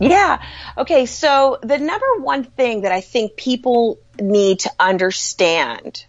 [0.00, 0.42] Yeah.
[0.76, 1.06] Okay.
[1.06, 6.04] So the number one thing that I think people need to understand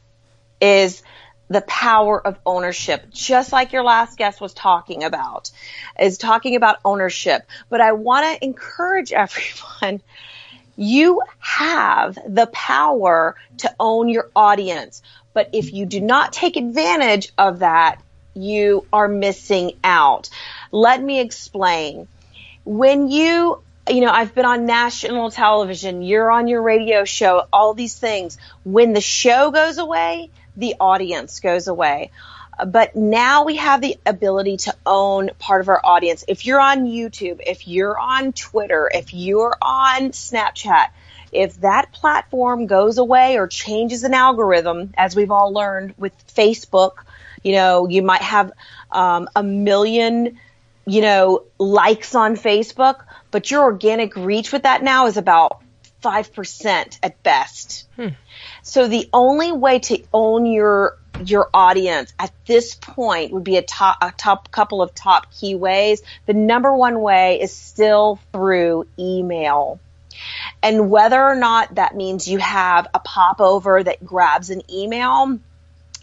[0.62, 1.04] is
[1.50, 5.50] the power of ownership, just like your last guest was talking about,
[6.00, 7.48] is talking about ownership.
[7.70, 10.02] But I want to encourage everyone.
[10.82, 15.02] You have the power to own your audience.
[15.34, 18.02] But if you do not take advantage of that,
[18.34, 20.30] you are missing out.
[20.72, 22.08] Let me explain
[22.64, 27.74] when you you know i've been on national television you're on your radio show all
[27.74, 32.12] these things when the show goes away the audience goes away
[32.68, 36.86] but now we have the ability to own part of our audience if you're on
[36.86, 40.88] youtube if you're on twitter if you're on snapchat
[41.32, 46.94] if that platform goes away or changes an algorithm as we've all learned with facebook
[47.44, 48.52] you know you might have
[48.92, 50.40] um, a million
[50.90, 55.62] you know, likes on Facebook, but your organic reach with that now is about
[56.04, 57.88] 5% at best.
[58.64, 63.62] So the only way to own your your audience at this point would be a
[63.62, 66.02] top a top couple of top key ways.
[66.26, 69.80] The number one way is still through email.
[70.62, 75.40] And whether or not that means you have a popover that grabs an email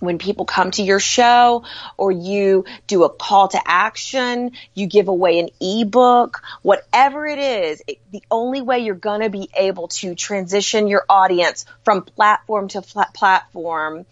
[0.00, 1.64] when people come to your show
[1.96, 7.82] or you do a call to action, you give away an ebook, whatever it is,
[7.86, 12.68] it, the only way you're going to be able to transition your audience from platform
[12.68, 14.04] to flat platform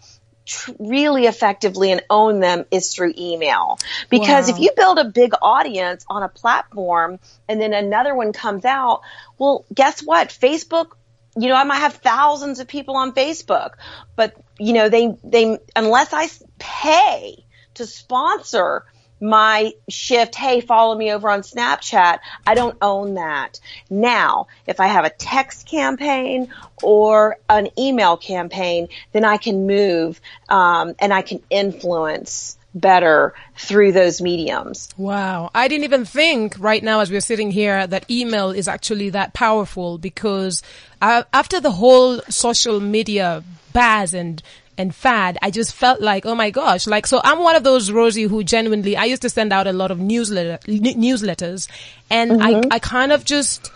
[0.45, 3.77] tr- really effectively and own them is through email.
[4.09, 4.55] Because Wow.
[4.55, 9.01] if you build a big audience on a platform and then another one comes out,
[9.37, 10.29] well, guess what?
[10.29, 10.91] Facebook
[11.37, 13.71] you know, I might have thousands of people on Facebook,
[14.15, 16.27] but you know, they, they, unless I
[16.59, 18.85] pay to sponsor
[19.25, 23.59] my shift, hey, follow me over on Snapchat, I don't own that.
[23.89, 26.53] Now, if I have a text campaign
[26.83, 33.93] or an email campaign, then I can move, um, and I can influence better through
[33.93, 34.89] those mediums.
[34.97, 35.49] Wow.
[35.55, 39.33] I didn't even think right now as we're sitting here that email is actually that
[39.33, 40.61] powerful because
[41.01, 44.43] uh, after the whole social media buzz and
[44.77, 47.91] and fad, I just felt like, oh my gosh, like, so I'm one of those
[47.91, 51.67] Rosie who genuinely, I used to send out a lot of newsletter, n- newsletters
[52.09, 52.73] and I, mm-hmm.
[52.73, 53.71] I kind of just,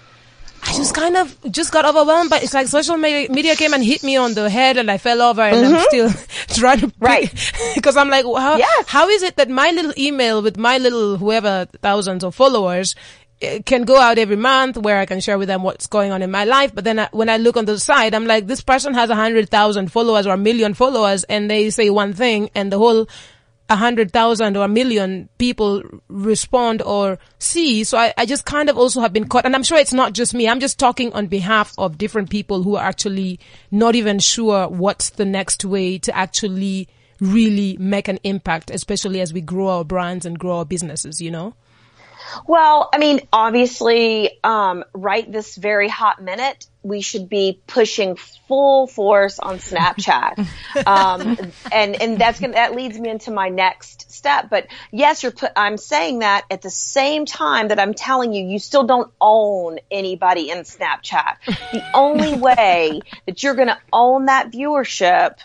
[0.63, 4.03] I just kind of just got overwhelmed, but it's like social media, came and hit
[4.03, 6.09] me on the head and I fell over and I'm mm-hmm.
[6.11, 6.11] still
[6.59, 7.33] trying to, Right.
[7.75, 8.85] because I'm like, how, Yes.
[8.87, 12.95] how is it that my little email with my little whoever thousands of followers
[13.41, 16.21] Uh, can go out every month where I can share with them what's going on
[16.21, 16.75] in my life.
[16.75, 19.15] But then I, when I look on the side, I'm like, this person has a
[19.15, 23.07] hundred thousand followers or a million followers and they say one thing and the whole
[23.69, 27.83] a hundred thousand or a million people respond or see.
[27.83, 30.13] So I, I just kind of also have been caught, and I'm sure it's not
[30.13, 30.49] just me.
[30.49, 35.11] I'm just talking on behalf of different people who are actually not even sure what's
[35.11, 36.87] the next way to actually
[37.21, 41.29] really make an impact, especially as we grow our brands and grow our businesses, you
[41.29, 41.53] know?
[42.47, 48.15] Well, I mean, obviously, um, right this very hot minute, we should be pushing
[48.47, 50.45] full force on Snapchat.
[50.85, 54.49] um, and, and that's to, that leads me into my next step.
[54.49, 58.45] But yes, you're put, I'm saying that at the same time that I'm telling you,
[58.45, 61.35] you still don't own anybody in Snapchat.
[61.71, 65.35] The only way that you're going to own that viewership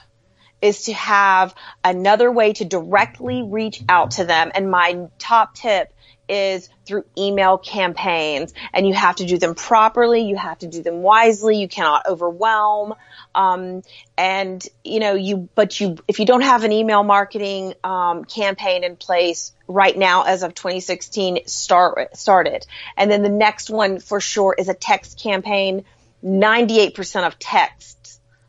[0.65, 4.51] is to have another way to directly reach out to them.
[4.55, 5.93] And my top tip
[6.29, 10.23] is through email campaigns and you have to do them properly.
[10.23, 11.59] You have to do them wisely.
[11.59, 12.95] You cannot overwhelm.
[13.35, 13.83] Um,
[14.17, 18.85] and you know, you, but you, if you don't have an email marketing, um, campaign
[18.85, 22.67] in place right now as of 2016, start, start it.
[22.97, 25.85] And then the next one for sure is a text campaign.
[26.25, 28.04] 98% of texts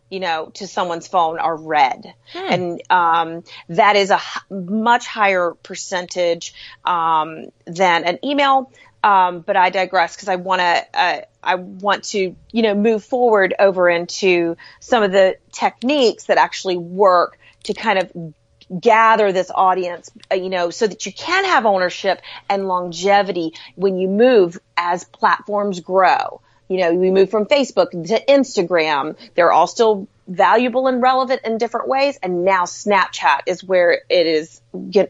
[0.10, 2.14] you know, to someone's phone are read.
[2.36, 6.54] And, um, that is a h- much higher percentage,
[6.84, 8.72] um, than an email.
[9.04, 13.04] Um, but I digress because I want to, uh, I want to, you know, move
[13.04, 18.34] forward over into some of the techniques that actually work to kind of
[18.82, 24.00] gather this audience, uh, you know, so that you can have ownership and longevity when
[24.00, 26.42] you move as platforms grow.
[26.68, 29.16] You know, we move from Facebook to Instagram.
[29.36, 32.18] They're all still valuable and relevant in different ways.
[32.24, 34.62] And now Snapchat is where it is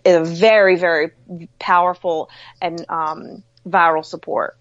[0.05, 1.11] a very, very
[1.59, 2.29] powerful
[2.61, 4.57] and um, viral support.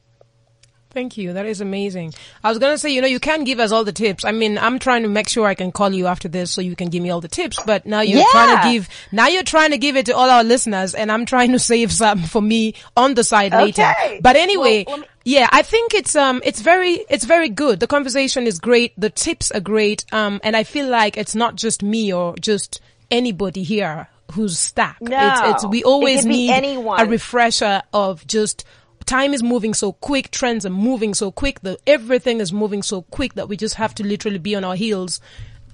[0.90, 1.32] Thank you.
[1.32, 2.14] That is amazing.
[2.44, 4.24] I was gonna say, you know, you can give us all the tips.
[4.24, 6.76] I mean, I'm trying to make sure I can call you after this so you
[6.76, 8.26] can give me all the tips, but now you're Yeah.
[8.30, 11.26] trying to give, now you're trying to give it to all our listeners and I'm
[11.26, 13.92] trying to save some for me on the side later.
[14.20, 17.80] But anyway, Well, yeah, I think it's, um, it's very, it's very good.
[17.80, 18.92] The conversation is great.
[18.98, 20.04] The tips are great.
[20.12, 25.00] Um, and I feel like it's not just me or just anybody here who's stuck.
[25.00, 25.16] No.
[25.16, 27.00] It's, it's, we always be need anyone.
[27.00, 28.64] a refresher of just
[29.06, 33.02] time is moving so quick, trends are moving so quick, that everything is moving so
[33.02, 35.20] quick that we just have to literally be on our heels,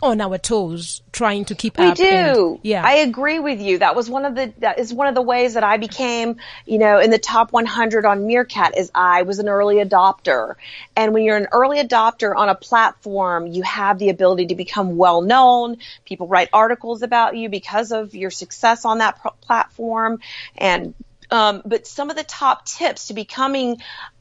[0.02, 1.96] on our toes, trying to keep We up.
[1.96, 2.04] do.
[2.04, 2.82] and- yeah.
[2.84, 3.78] I agree with you.
[3.78, 6.36] That was one of the, that is one of the ways that I became,
[6.66, 10.54] you know, in the top 100 on Meerkat is I was an early adopter.
[10.96, 14.96] And when you're an early adopter on a platform, you have the ability to become
[14.96, 15.76] well known.
[16.04, 20.20] People write articles about you because of your success on that pro- platform.
[20.56, 20.94] And,
[21.30, 23.80] um, but some of the top tips to becoming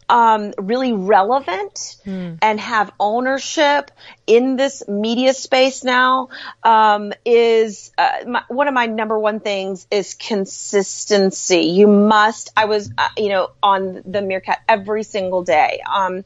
[0.10, 1.98] um, really relevant
[2.42, 3.92] and have ownership
[4.26, 6.30] in this media space now
[6.64, 11.62] um, is uh, my, one of my number one things is consistency.
[11.62, 12.52] You must.
[12.58, 15.82] I was, uh, you know, on the Meerkat every single day.
[15.90, 16.24] Um,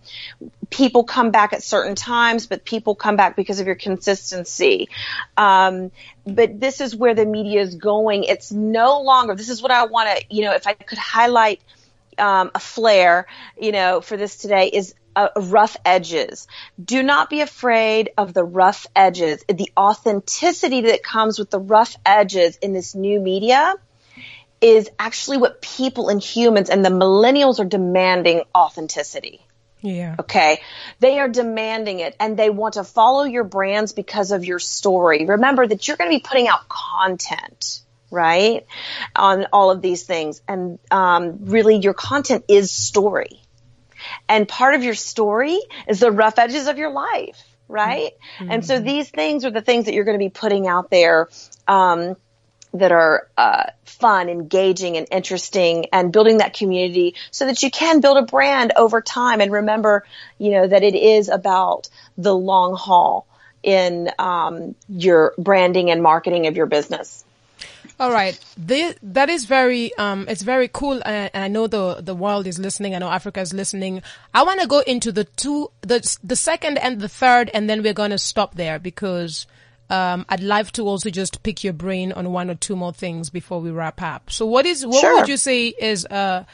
[0.69, 4.89] people come back at certain times, but people come back because of your consistency.
[5.37, 5.91] Um,
[6.25, 8.23] but this is where the media is going.
[8.23, 9.35] It's no longer.
[9.35, 10.25] This is what I want to.
[10.29, 11.61] You know, if I could highlight
[12.17, 13.27] um, a flair,
[13.59, 16.47] you know, for this today is uh, rough edges.
[16.83, 19.43] Do not be afraid of the rough edges.
[19.47, 23.75] The authenticity that comes with the rough edges in this new media
[24.61, 29.45] is actually what people and humans and the millennials are demanding authenticity.
[29.81, 30.15] Yeah.
[30.17, 30.61] Okay.
[30.99, 35.25] They are demanding it and they want to follow your brands because of your story.
[35.25, 37.81] Remember that you're going to be putting out content
[38.13, 38.65] right?
[39.15, 40.41] On all of these things.
[40.47, 43.41] And um, really, your content is story.
[44.29, 48.11] And part of your story is the rough edges of your life, right?
[48.39, 48.51] Mm-hmm.
[48.51, 51.29] And so these things are the things that you're going to be putting out there.
[51.67, 52.15] Um,
[52.75, 58.01] that are uh, fun, engaging, and interesting, and building that community so that you can
[58.01, 59.41] build a brand over time.
[59.41, 60.03] And remember,
[60.39, 61.87] you know, that it is about
[62.17, 63.27] the long haul
[63.61, 67.23] in um, your branding and marketing of your business.
[67.99, 72.15] All right, this, that is very um, it's very cool, and I know the the
[72.15, 72.95] world is listening.
[72.95, 74.01] I know Africa is listening.
[74.33, 77.83] I want to go into the two, the the second and the third, and then
[77.83, 79.45] we're going to stop there because
[79.91, 83.29] um, I'd like to also just pick your brain on one or two more things
[83.29, 84.31] before we wrap up.
[84.31, 85.19] So, what is what Sure.
[85.19, 86.45] would you say is uh,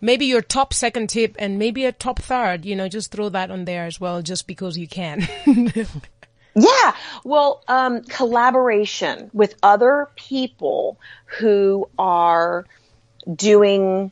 [0.00, 2.64] maybe your top second tip and maybe a top third?
[2.64, 5.28] You know, just throw that on there as well, just because you can.
[6.56, 6.96] Yeah.
[7.22, 10.98] Well, um, collaboration with other people
[11.38, 12.64] who are
[13.32, 14.10] doing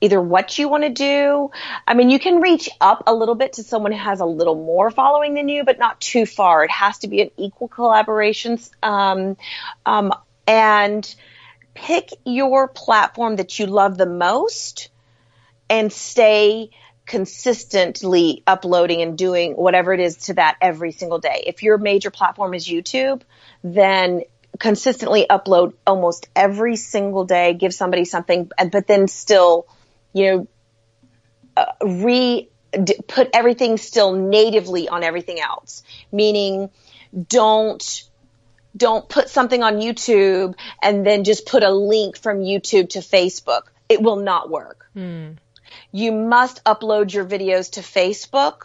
[0.00, 1.50] either what you want to do.
[1.86, 4.54] I mean, you can reach up a little bit to someone who has a little
[4.54, 6.62] more following than you, but not too far.
[6.62, 8.58] It has to be an equal collaboration.
[8.82, 9.36] Um,
[9.86, 10.12] um,
[10.46, 11.14] and
[11.74, 14.90] pick your platform that you love the most
[15.70, 16.70] and stay
[17.08, 21.42] consistently uploading and doing whatever it is to that every single day.
[21.46, 23.22] If your major platform is YouTube,
[23.64, 24.22] then
[24.58, 29.66] consistently upload almost every single day, give somebody something, but then still,
[30.12, 30.48] you know,
[31.56, 32.48] uh, re,
[33.08, 35.82] put everything still natively on everything else.
[36.12, 36.68] Meaning,
[37.28, 38.04] don't,
[38.76, 43.62] don't put something on YouTube and then just put a link from YouTube to Facebook.
[43.88, 44.90] It will not work
[45.92, 48.62] you must upload your videos to Facebook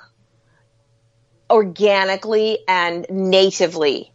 [1.50, 4.13] organically and natively.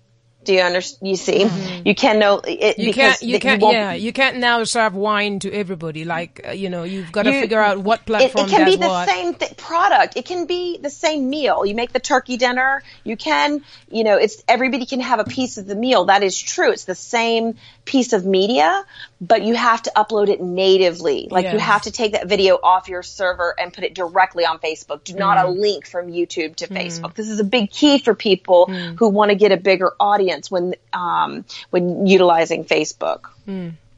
[0.48, 1.06] Do you understand?
[1.10, 1.46] You see,
[1.84, 2.80] you can know it Mm-hmm.
[2.80, 6.04] You can't, you can't, won't- yeah, you can't now serve wine to everybody.
[6.06, 8.60] Like, uh, you know, you've got to You- figure out what It, platform it can
[8.64, 9.08] does be the what.
[9.08, 10.16] same th- product.
[10.16, 11.66] It can be the same meal.
[11.66, 12.82] You make the turkey dinner.
[13.04, 16.06] You can, you know, it's everybody can have a piece of the meal.
[16.06, 16.70] That is true.
[16.72, 18.84] It's the same piece of media,
[19.20, 21.28] but you have to upload it natively.
[21.30, 24.58] Like you have to take that video off your server and put it directly on
[24.58, 25.04] Facebook.
[25.04, 25.44] Do not Mm.
[25.44, 27.14] a link from YouTube to Facebook.
[27.14, 28.96] This is a big key for people Mm.
[28.98, 33.26] who want to get a bigger audience when um, when utilizing Facebook.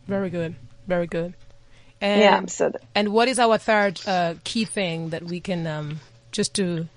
[0.06, 0.54] Very good.
[0.86, 1.34] Very good.
[2.00, 5.66] And, Yeah, so th- and what is our third uh, key thing that we can
[5.66, 6.00] um,
[6.32, 6.88] just to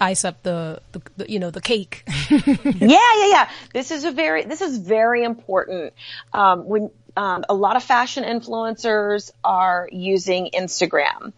[0.00, 2.04] ice up the, the, the you know the cake?
[2.30, 3.48] yeah, yeah, yeah.
[3.72, 5.94] This is a very, this is very important.
[6.32, 11.32] Um, when um, a lot of fashion influencers are using Instagram.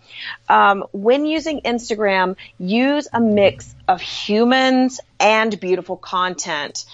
[0.49, 6.85] Um, when using Instagram, use a mix of humans and beautiful content.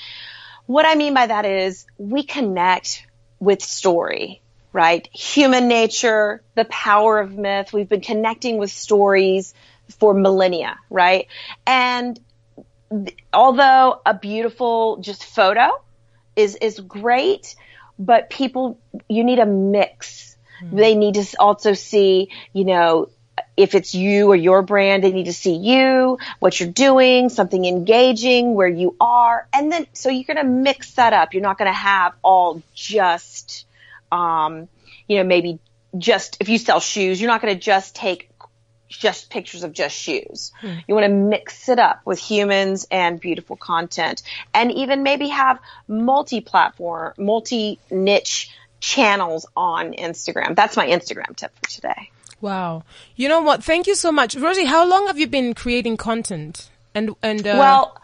[0.71, 3.05] What I mean by that is we connect
[3.41, 4.41] with story,
[4.73, 5.09] right?
[5.13, 7.73] Human nature, the power of myth.
[7.73, 9.53] We've been connecting with stories
[9.99, 11.27] for millennia, right?
[11.67, 12.21] And
[13.33, 15.73] although a beautiful just photo
[16.37, 17.57] is is great,
[17.99, 20.37] but people you need a mix.
[20.61, 20.77] Hmm.
[20.77, 23.11] They need to also see, you know,
[23.61, 27.65] if it's you or your brand, they need to see you, what you're doing, something
[27.65, 31.35] engaging, where you are, and then so you're going to mix that up.
[31.35, 33.67] You're not going to have all just,
[34.11, 34.69] um,
[35.07, 35.59] you know, maybe
[35.99, 38.31] just if you sell shoes, you're not going to just take
[38.89, 40.53] just pictures of just shoes.
[40.89, 45.61] You want to mix it up with humans and beautiful content and even maybe have
[45.87, 48.51] multi-platform, multi-niche
[48.81, 50.57] channels on Instagram.
[50.57, 52.11] That's my Instagram tip for today.
[52.41, 52.85] Wow.
[53.17, 53.63] You know what?
[53.65, 54.65] Thank you so much, Rosie.
[54.65, 56.71] How long have you been creating content?
[56.95, 58.01] And and uh, well,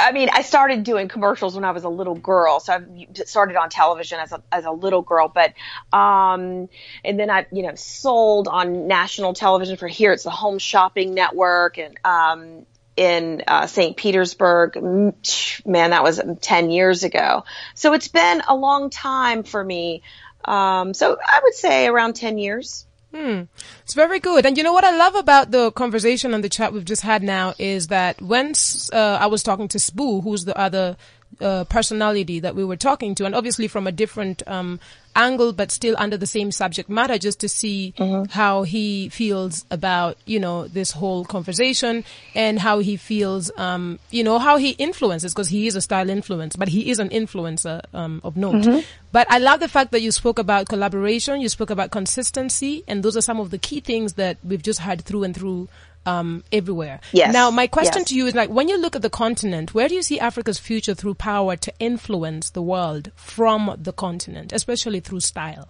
[0.00, 2.60] I mean, I started doing commercials when I was a little girl.
[2.60, 5.54] So I started on television as a, as a little girl, but,
[5.96, 6.68] um,
[7.04, 10.12] and then I, you know, sold on national television for here.
[10.12, 13.96] It's the Home Shopping Network and, um, in uh, St.
[13.96, 14.76] Petersburg.
[14.76, 17.44] Man, that was 10 years ago.
[17.74, 20.02] So it's been a long time for me.
[20.44, 22.86] Um, so I would say around 10 years.
[23.14, 23.44] Hmm.
[23.82, 24.44] It's very good.
[24.44, 27.22] And you know what I love about the conversation and the chat we've just had
[27.22, 28.52] now is that when
[28.92, 30.96] uh, I was talking to Sbu, who's the other
[31.40, 34.80] uh, personality that we were talking to, and obviously from a different um,
[35.14, 38.30] angle, but still under the same subject matter, just to see mm-hmm.
[38.30, 42.04] how he feels about you know this whole conversation
[42.34, 46.10] and how he feels, um, you know, how he influences because he is a style
[46.10, 48.64] influence, but he is an influencer um, of note.
[48.64, 48.80] Mm-hmm.
[49.10, 53.02] But I love the fact that you spoke about collaboration, you spoke about consistency, and
[53.02, 55.68] those are some of the key things that we've just had through and through
[56.08, 57.00] um, everywhere.
[57.12, 57.32] Yes.
[57.32, 58.08] Now, my question yes.
[58.08, 60.58] to you is like, when you look at the continent, where do you see Africa's
[60.58, 65.68] future through power to influence the world from the continent, especially through style?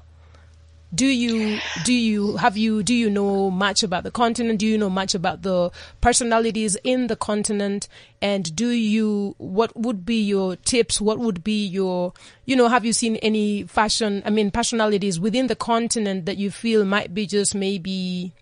[0.95, 4.59] Do you, do you, have you, do you know much about the continent?
[4.59, 5.70] Do you know much about the
[6.01, 7.89] personalities in the continent?
[8.22, 10.99] And do you, what would be your tips?
[10.99, 12.14] What would be your,
[12.47, 16.51] you know, have you seen any fashion, I mean, personalities within the continent that you
[16.51, 18.32] feel might be just maybe,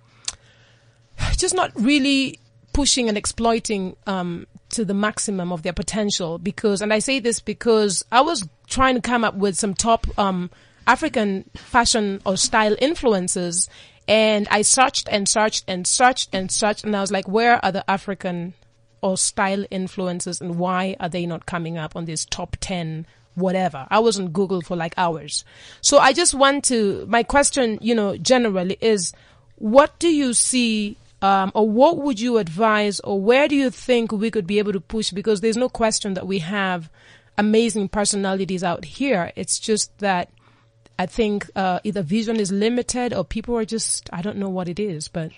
[1.37, 2.39] just not really
[2.73, 6.39] pushing and exploiting um, to the maximum of their potential.
[6.39, 10.07] Because, and I say this because I was trying to come up with some top
[10.19, 10.51] um,
[10.87, 13.69] African fashion or style influences,
[14.07, 17.73] and I searched and searched and searched and searched, and I was like, where are
[17.73, 18.55] the African
[19.03, 23.07] or style influences, and why are they not coming up on this top ten?
[23.35, 23.87] Whatever.
[23.91, 25.45] I was on Google for like hours.
[25.83, 29.12] So I just want to, my question, you know, generally is,
[29.57, 30.97] what do you see
[31.27, 34.72] um, or what would you advise, or where do you think we could be able
[34.72, 35.11] to push?
[35.11, 36.89] Because there's no question that we have
[37.37, 39.33] amazing personalities out here.
[39.35, 40.31] It's just that
[40.99, 44.68] I think uh, either vision is limited, or people are just I don't know what
[44.68, 45.33] it is, but.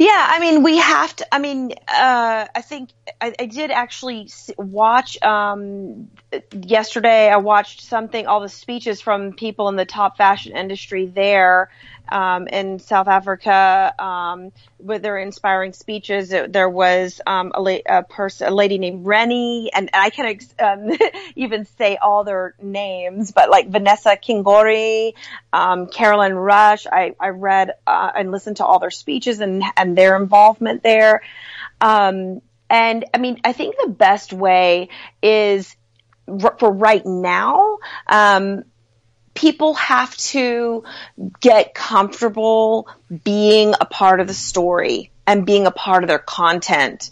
[0.00, 1.34] Yeah, I mean, we have to.
[1.34, 2.90] I mean, uh, I think
[3.20, 6.08] I, I did actually watch um,
[6.52, 7.28] yesterday.
[7.28, 11.70] I watched something, all the speeches from people in the top fashion industry there,
[12.10, 16.30] um, in South Africa um, with their inspiring speeches.
[16.30, 20.54] There was um, a, la- a person, a lady named Rennie, and, and I can't
[20.58, 20.90] um,
[21.36, 25.12] even say all their names, but like Vanessa Kingori,
[25.52, 26.86] um, Caroline Rush.
[26.86, 31.22] I, I read uh, and listened to all their speeches and and their involvement there.
[31.80, 34.88] Um, and I mean, I think the best way
[35.22, 35.74] is
[36.58, 38.64] for right now, um,
[39.38, 40.82] people have to
[41.38, 42.88] get comfortable
[43.22, 47.08] being a part of the story and being a part of their content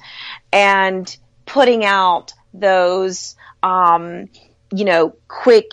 [0.53, 4.29] and putting out those, um,
[4.75, 5.71] you know, quick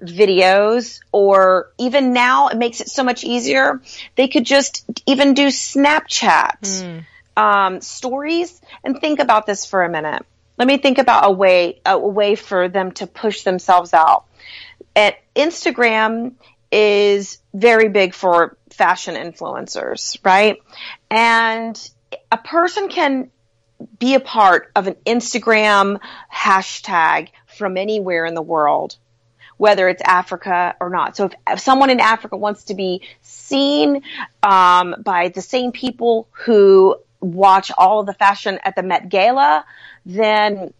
[0.00, 3.80] videos or even now it makes it so much easier.
[4.16, 7.04] They could just even do Snapchat, mm.
[7.36, 10.26] um, stories and think about this for a minute.
[10.58, 14.24] Let me think about a way, a way for them to push themselves out
[14.96, 16.32] at Instagram
[16.70, 20.58] is very big for fashion influencers, right?
[21.10, 21.90] And
[22.30, 23.30] a person can
[23.98, 26.00] be a part of an Instagram
[26.32, 28.96] hashtag from anywhere in the world,
[29.56, 31.16] whether it's Africa or not.
[31.16, 34.02] So if, if someone in Africa wants to be seen
[34.42, 39.64] um, by the same people who watch all of the fashion at the Met Gala,
[40.06, 40.72] then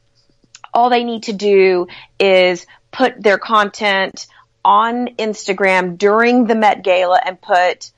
[0.75, 1.87] all they need to do
[2.19, 4.27] is put their content
[4.65, 7.91] on Instagram during the Met Gala and put,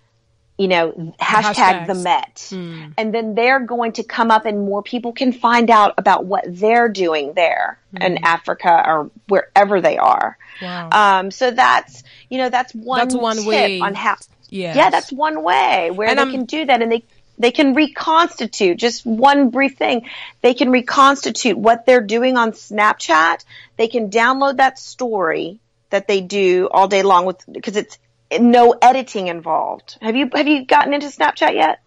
[0.59, 1.87] you know, hashtag Hashtags.
[1.87, 2.35] the Met.
[2.51, 2.95] Mm.
[2.97, 6.45] And then they're going to come up and more people can find out about what
[6.47, 8.05] they're doing there mm.
[8.05, 8.25] in hmm.
[8.25, 10.39] Africa or wherever they are.
[10.63, 10.89] Wow.
[10.91, 14.17] Um, so that's, you know, that's one, that's one way on how,
[14.49, 14.77] yes.
[14.77, 17.05] yeah, that's one way where and they I'm, can do that and they,
[17.37, 20.09] they can reconstitute just one brief thing.
[20.41, 23.45] They can reconstitute what they're doing on Snapchat.
[23.77, 25.59] They can download that story
[25.95, 27.99] that they do all day long with, because it's
[28.39, 29.97] no editing involved.
[30.03, 31.81] Have you, have you gotten into Snapchat yet?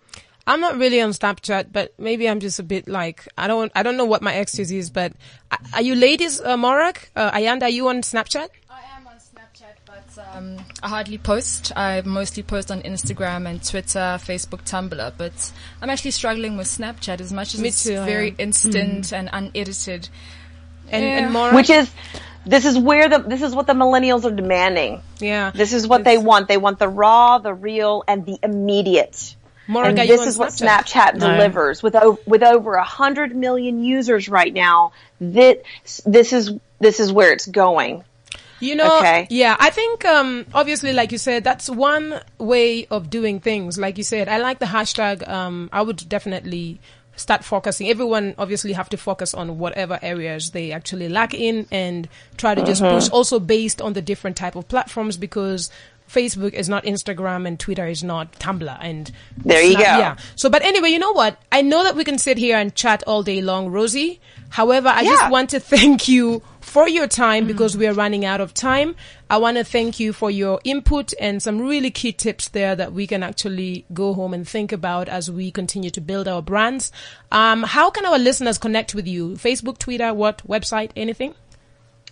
[0.48, 3.84] I'm not really on Snapchat, but maybe I'm just a bit like, I don't, I
[3.84, 5.12] don't know what my excuse is, but
[5.74, 6.98] are you ladies, uh, Morag?
[7.18, 8.48] Uh, Ayanda, are you on Snapchat?
[8.70, 11.74] I am on Snapchat, but um, I hardly post.
[11.76, 15.14] I mostly post on Instagram and Twitter, Facebook, Tumblr.
[15.18, 15.52] But
[15.82, 19.18] I'm actually struggling with Snapchat as much as Me it's too, very instant mm.
[19.20, 20.08] and unedited.
[20.90, 21.18] And, yeah.
[21.20, 21.92] and more, which is
[22.48, 25.02] this is where the this is what the millennials are demanding.
[25.20, 26.48] Yeah, this is what it's, they want.
[26.48, 29.36] They want the raw, the real, and the immediate.
[29.70, 31.16] Maura, and this is what Snapchat?
[31.16, 34.94] Snapchat delivers with o- with over a hundred million users right now.
[35.20, 38.04] This this is this is where it's going.
[38.60, 39.28] You know, Okay.
[39.30, 43.78] yeah, I think um, obviously, like you said, that's one way of doing things.
[43.78, 45.28] Like you said, I like the hashtag.
[45.28, 46.80] Um, I would definitely
[47.18, 47.90] start focusing.
[47.90, 52.08] Everyone obviously have to focus on whatever areas they actually lack in, and
[52.38, 52.96] try to just Mm-hmm.
[52.96, 53.10] push.
[53.10, 55.70] Also based on the different type of platforms, because
[56.10, 60.00] Facebook is not Instagram and Twitter is not Tumblr, and There you Snap- go.
[60.00, 60.16] Yeah.
[60.38, 61.38] So, but anyway, you know what?
[61.52, 64.22] I know that we can sit here and chat all day long, Rosie.
[64.50, 68.42] However, I just want to thank you for your time because we are running out
[68.42, 68.96] of time.
[69.30, 72.92] I want to thank you for your input and some really key tips there that
[72.92, 76.92] we can actually go home and think about as we continue to build our brands.
[77.32, 79.32] Um, how can our listeners connect with you?
[79.36, 81.36] Facebook, Twitter, what website, anything?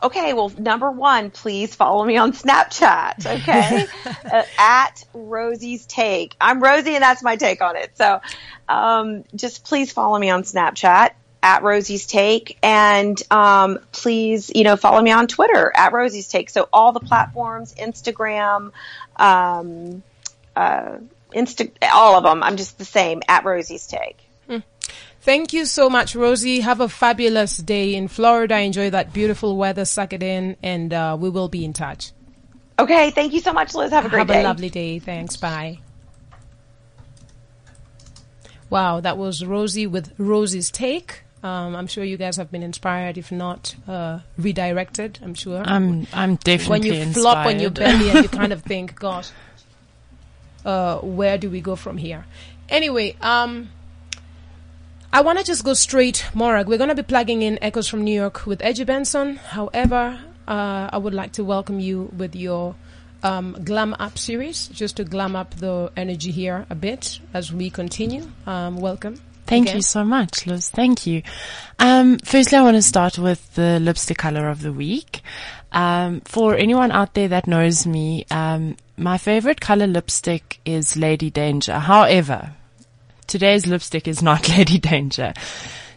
[0.02, 3.26] Okay, well, number one, please follow me on Snapchat.
[3.26, 6.36] Okay, uh, at Rosie's Take.
[6.40, 7.98] I'm Rosie, and that's my take on it.
[7.98, 8.22] So,
[8.68, 11.12] um, just please follow me on Snapchat
[11.46, 16.50] at Rosie's Take, and um, please, you know, follow me on Twitter at Rosie's Take.
[16.50, 18.72] So all the platforms, Instagram,
[19.16, 20.02] um,
[20.56, 20.98] uh,
[21.32, 22.42] Insta, all of them.
[22.42, 24.18] I'm just the same at Rosie's Take.
[25.22, 26.60] Thank you so much, Rosie.
[26.60, 28.60] Have a fabulous day in Florida.
[28.60, 29.84] Enjoy that beautiful weather.
[29.84, 32.12] Suck it in, and uh, we will be in touch.
[32.78, 33.92] Okay, thank you so much, Liz.
[33.92, 34.42] Have a great Have day.
[34.42, 35.00] a lovely day.
[35.00, 35.36] Thanks.
[35.36, 35.80] Bye.
[38.70, 41.25] Wow, that was Rosie with Rosie's take.
[41.46, 45.20] Um, I'm sure you guys have been inspired, if not uh, redirected.
[45.22, 45.62] I'm sure.
[45.64, 49.30] I'm I'm when definitely you flop on your belly and you kind of think, "Gosh,
[50.66, 52.26] uh, where do we go from here?"
[52.68, 53.70] Anyway, um,
[55.14, 56.68] I want to just go straight, Morag.
[56.68, 59.36] We're going to be plugging in Echoes from New York with Edgy Benson.
[59.36, 62.74] However, uh, I would like to welcome you with your
[63.22, 67.70] um, Glam Up series, just to glam up the energy here a bit as we
[67.70, 68.32] continue.
[68.48, 69.22] Um, welcome.
[69.46, 69.78] Thank again.
[69.78, 70.70] you so much, Liz.
[70.70, 71.22] Thank you.
[71.80, 75.22] Um, firstly, I want to start with the lipstick color of the week.
[75.72, 81.30] Um, for anyone out there that knows me, um, my favorite color lipstick is Lady
[81.30, 81.80] Danger.
[81.80, 82.52] However,
[83.28, 85.34] today's lipstick is not Lady Danger.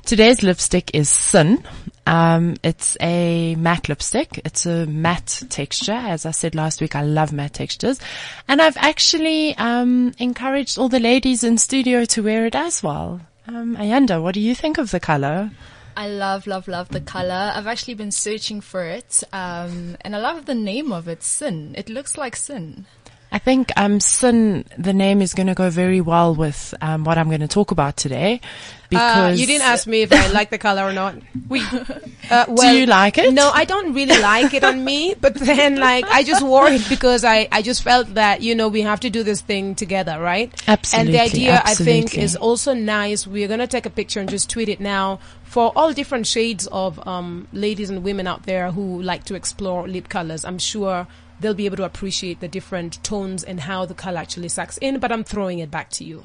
[0.05, 1.63] Today's lipstick is Sin.
[2.07, 4.41] Um, it's a matte lipstick.
[4.47, 5.93] It's a matte texture.
[5.93, 8.01] As I said last week, I love matte textures.
[8.49, 13.21] And I've actually, um, encouraged all the ladies in studio to wear it as well.
[13.49, 15.51] Um, Ayanda, what do you think of the color?
[15.97, 17.51] I love, love, love the color.
[17.55, 21.75] I've actually been searching for it, um, and I love the name of it, Sin.
[21.77, 22.85] It looks like sin.
[23.31, 27.19] I think um, Sin, the name is going to go very well with um, what
[27.19, 28.41] I'm going to talk about today.
[28.43, 31.15] Uh, Because you didn't ask me if I like the color or not.
[31.49, 31.61] We,
[32.31, 33.35] uh, well, you like it?
[33.35, 35.15] No, I don't really like it on me.
[35.21, 38.69] But then, like, I just wore it because I, I just felt that you know
[38.69, 40.51] we have to do this thing together, right?
[40.67, 41.09] Absolutely.
[41.09, 43.27] And the Absolutely, idea I think is also nice.
[43.27, 47.07] We're gonna take a picture and just tweet it now for all different shades of
[47.07, 50.47] um, ladies and women out there who like to explore lip colors.
[50.47, 51.07] I'm sure
[51.41, 54.99] they'll be able to appreciate the different tones and how the color actually sucks in.
[54.99, 56.23] But I'm throwing it back to you.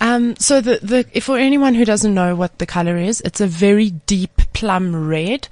[0.00, 3.40] Um, so the, the, if for anyone who doesn't know what the color is, it's
[3.40, 5.48] a very deep plum red.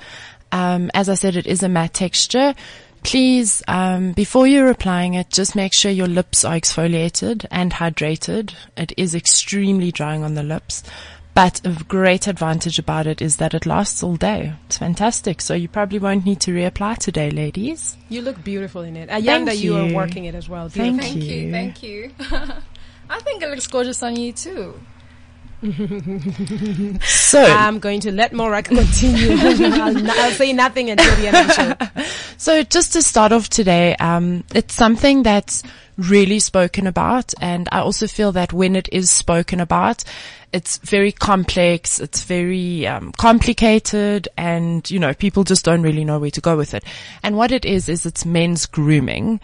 [0.53, 2.55] Um, as I said, it is a matte texture.
[3.03, 8.55] Please, um, before you're applying it, just make sure your lips are exfoliated and hydrated.
[8.79, 10.83] It is extremely drying on the lips.
[11.35, 14.55] But a great advantage about it is that it lasts all day.
[14.67, 15.41] It's fantastic.
[15.41, 17.97] So you probably won't need to reapply today, ladies.
[18.09, 19.09] You look beautiful in it.
[19.11, 19.77] Ayanda, you.
[19.77, 20.69] are working it as well.
[20.69, 21.21] Thank Beautiful.
[21.21, 21.51] Thank you, you.
[21.51, 22.11] thank you.
[23.11, 24.81] I think it looks gorgeous on you too.
[27.05, 29.33] So, I'm going to let Morag continue.
[29.39, 32.03] I'll, I'll say nothing until the end of the show.
[32.37, 35.63] So just to start off today, um, it's something that's
[35.97, 40.05] really spoken about, and I also feel that when it is spoken about,
[40.53, 46.19] it's very complex, it's very um, complicated, and you know people just don't really know
[46.19, 46.85] where to go with it.
[47.23, 49.41] And what it is is it's men's grooming.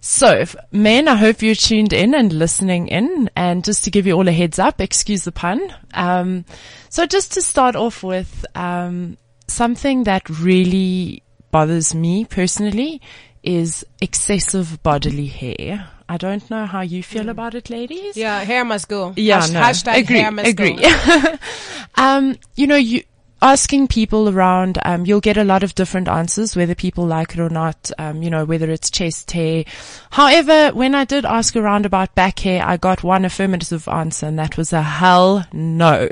[0.00, 3.30] So, men, I hope you're tuned in and listening in.
[3.34, 5.60] And just to give you all a heads up, excuse the pun.
[5.94, 6.44] Um,
[6.88, 9.16] so just to start off with, um,
[9.48, 13.00] something that really bothers me personally
[13.42, 15.88] is excessive bodily hair.
[16.08, 18.16] I don't know how you feel about it, ladies.
[18.16, 19.12] Yeah, hair must go.
[19.16, 19.60] Yeah, Hash- no.
[19.60, 20.76] Hashtag agree, hair must agree.
[20.76, 21.34] go.
[21.96, 23.02] um, you know, you
[23.40, 27.40] asking people around, um, you'll get a lot of different answers, whether people like it
[27.40, 27.90] or not.
[27.98, 29.64] Um, you know, whether it's chest hair.
[30.10, 34.38] However, when I did ask around about back hair, I got one affirmative answer, and
[34.38, 36.08] that was a hell no.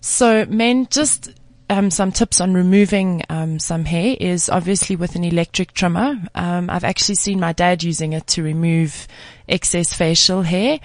[0.00, 1.32] So, men, just
[1.70, 6.16] um, some tips on removing um, some hair is obviously with an electric trimmer.
[6.34, 9.06] Um, I've actually seen my dad using it to remove
[9.48, 10.80] excess facial hair.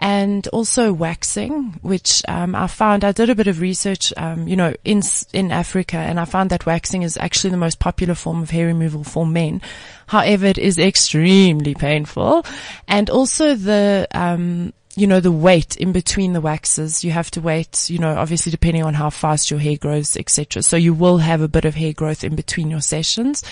[0.00, 3.04] And also waxing, which um, I found.
[3.04, 5.02] I did a bit of research, um, you know, in
[5.34, 8.66] in Africa, and I found that waxing is actually the most popular form of hair
[8.66, 9.60] removal for men.
[10.06, 12.46] However, it is extremely painful,
[12.88, 17.04] and also the um, you know, the wait in between the waxes.
[17.04, 20.62] You have to wait, you know, obviously depending on how fast your hair grows, etc.
[20.62, 23.44] So you will have a bit of hair growth in between your sessions.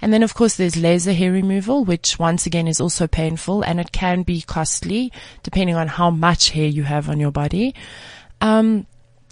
[0.00, 3.80] And then of course there's laser hair removal, which once again is also painful and
[3.80, 7.74] it can be costly depending on how much hair you have on your body.
[8.40, 8.86] Um,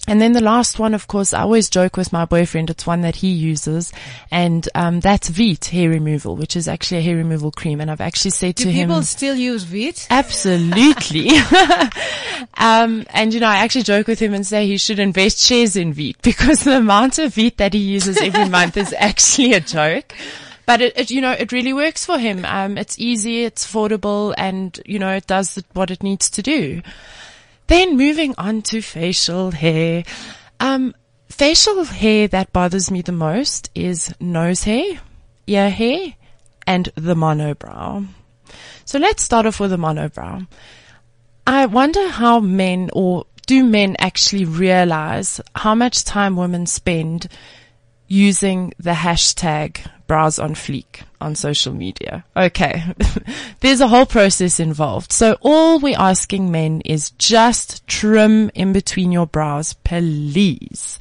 [0.09, 2.71] and then the last one, of course, I always joke with my boyfriend.
[2.71, 3.93] It's one that he uses,
[4.33, 7.81] and um, that's Veet hair removal, which is actually a hair removal cream.
[7.81, 10.09] And I've actually said Do to him, "Do people still use Veet?
[10.11, 11.29] Absolutely.
[12.59, 15.77] um, and you know, I actually joke with him and say he should invest shares
[15.77, 19.61] in Veet because the amount of Veet that he uses every month is actually a
[19.61, 20.15] joke.
[20.67, 22.45] But it, it, you know, it really works for him.
[22.45, 26.83] Um, it's easy, it's affordable, and you know, it does what it needs to do.
[27.73, 30.05] Then moving on to facial hair.
[30.61, 30.95] Um,
[31.31, 35.01] facial hair that bothers me the most is nose hair,
[35.47, 36.13] ear hair,
[36.67, 38.07] and the monobrow.
[38.85, 40.47] So let's start off with the monobrow.
[41.47, 47.27] I wonder how men or do men actually realize how much time women spend
[48.07, 49.81] using the hashtag
[50.13, 52.23] brows on fleek on social media.
[52.37, 52.85] Okay.
[53.61, 55.11] There's a whole process involved.
[55.11, 60.99] So all we're asking men is just trim in between your brows, please.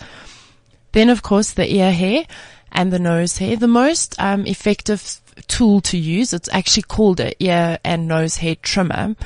[0.93, 2.26] Then of course the ear hair
[2.72, 3.57] and the nose hair.
[3.57, 8.55] The most um, effective tool to use, it's actually called a ear and nose hair
[8.55, 9.18] trimmer.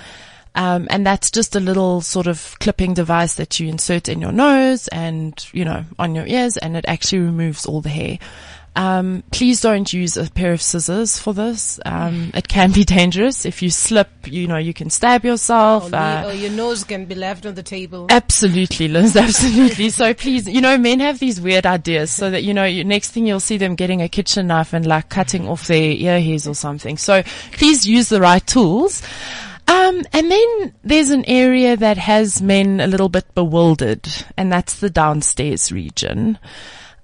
[0.56, 4.32] Um, and that's just a little sort of clipping device that you insert in your
[4.32, 8.18] nose and, you know, on your ears and it actually removes all the hair.
[8.76, 11.80] Um, please don't use a pair of scissors for this.
[11.86, 13.46] Um, it can be dangerous.
[13.46, 15.94] If you slip, you know, you can stab yourself.
[15.94, 18.08] Or, uh, or your nose can be left on the table.
[18.10, 19.16] Absolutely, Liz.
[19.26, 19.90] Absolutely.
[19.90, 23.12] so please, you know, men have these weird ideas so that, you know, you, next
[23.12, 26.46] thing you'll see them getting a kitchen knife and like cutting off their ear hairs
[26.46, 26.98] or something.
[26.98, 27.24] So
[27.54, 29.02] please use the right tools.
[29.68, 34.08] Um, and then there's an area that has men a little bit bewildered,
[34.38, 36.38] and that's the downstairs region.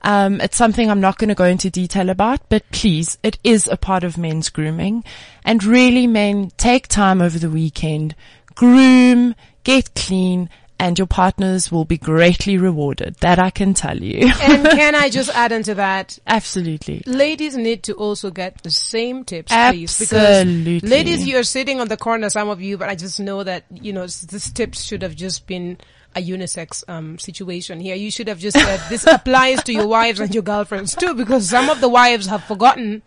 [0.04, 3.68] Um, it's something I'm not going to go into detail about, but please, it is
[3.68, 5.04] a part of men's grooming.
[5.46, 8.16] And really, men, take time over the weekend,
[8.56, 10.50] groom, get clean,
[10.82, 13.16] and your partners will be greatly rewarded.
[13.18, 14.32] That I can tell you.
[14.42, 16.18] and can I just add into that?
[16.26, 17.04] Absolutely.
[17.06, 20.02] Ladies need to also get the same tips, please.
[20.02, 20.80] Absolutely.
[20.80, 23.66] Because ladies, you're sitting on the corner, some of you, but I just know that,
[23.70, 25.78] you know, this tips should have just been
[26.16, 27.96] a unisex um, situation here.
[27.96, 31.50] You should have just said this applies to your wives and your girlfriends too, because
[31.50, 33.02] some of the wives have forgotten.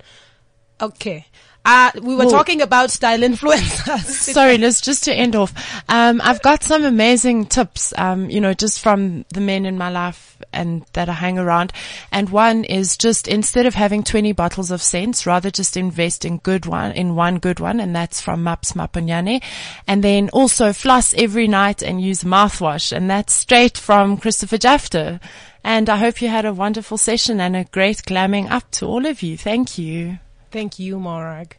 [0.81, 1.27] Okay.
[1.65, 4.05] Uh, we were Well- talking about style influencers.
[4.35, 5.53] Sorry, Liz, just to end off,
[5.89, 9.89] um, I've got some amazing tips, um, you know, just from the men in my
[9.89, 11.73] life and that I hang around.
[12.13, 16.37] And one is just instead of having 20 bottles of scents, rather just invest in
[16.39, 17.81] good one, in one good one.
[17.81, 19.43] And that's from Maps Maponyane.
[19.87, 22.93] And then also floss every night and use mouthwash.
[22.95, 25.19] And that's straight from Christopher Jafter.
[25.63, 29.07] And I hope you had a wonderful session and a great glamming up to all
[29.07, 29.39] of you.
[29.39, 30.19] Thank you.
[30.55, 31.57] Thank you, Morag.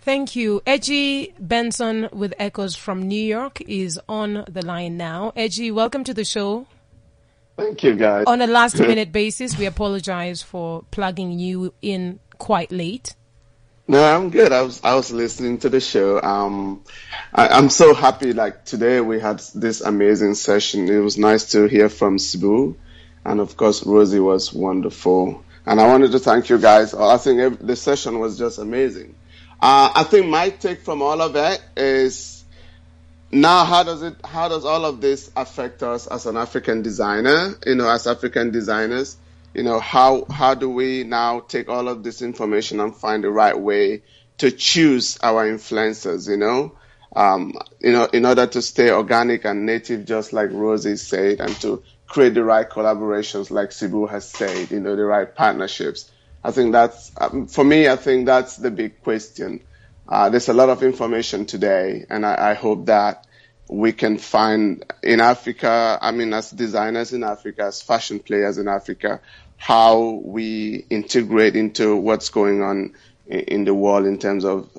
[0.00, 0.62] Thank you.
[0.66, 5.34] Edgy Benson with Echoes from New York is on the line now.
[5.36, 6.66] Edgy, welcome to the show.
[7.58, 8.24] Thank you, guys.
[8.26, 13.14] On a last minute basis, we apologize for plugging you in quite late.
[13.86, 14.50] No, I'm good.
[14.50, 16.18] I was I was listening to the show.
[16.22, 16.84] Um,
[17.34, 18.32] I, I'm so happy.
[18.32, 20.88] Like today, we had this amazing session.
[20.88, 22.76] It was nice to hear from Sbu,
[23.26, 25.44] and of course, Rosie was wonderful.
[25.68, 26.94] And I wanted to thank you guys.
[26.94, 29.14] I think the session was just amazing.
[29.60, 32.42] Uh, I think my take from all of it is
[33.30, 37.54] now how does it how does all of this affect us as an African designer?
[37.66, 39.18] You know, as African designers,
[39.52, 43.30] you know, how how do we now take all of this information and find the
[43.30, 44.04] right way
[44.38, 46.72] to choose our influencers, you know?
[47.14, 51.54] Um, you know, in order to stay organic and native, just like Rosie said, and
[51.60, 56.10] to create the right collaborations, like Sbu has said, you know, the right partnerships.
[56.42, 59.60] I think that's, um, for me, I think that's the big question.
[60.08, 63.26] Uh, there's a lot of information today, and I, I hope that
[63.68, 68.66] we can find in Africa, I mean, as designers in Africa, as fashion players in
[68.68, 69.20] Africa,
[69.58, 72.94] how we integrate into what's going on
[73.26, 74.70] in, in the world in terms of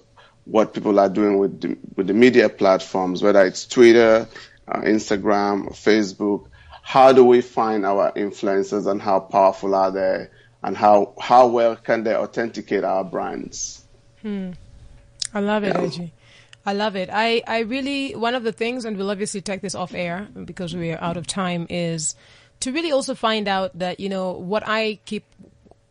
[0.46, 4.28] what people are doing with the, with the media platforms, whether it's Twitter,
[4.68, 6.48] uh, Instagram, Facebook.
[6.90, 10.28] How do we find our influencers and how powerful are they
[10.64, 13.84] and how, how well can they authenticate our brands?
[14.26, 16.08] I love it, Yeah.
[16.66, 17.12] I love it.
[17.14, 20.76] I, I really, one of the things, and we'll obviously take this off air because
[20.76, 22.16] we are out of time, is
[22.62, 25.26] to really also find out that, you know, what I keep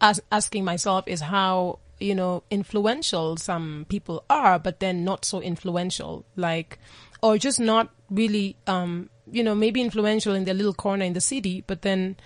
[0.01, 5.41] as- asking myself is how, you know, influential some people are, but then not so
[5.41, 6.25] influential.
[6.35, 6.81] Like,
[7.23, 11.21] or just not really, um, you know, maybe influential in their little corner in the
[11.21, 12.17] city, but then,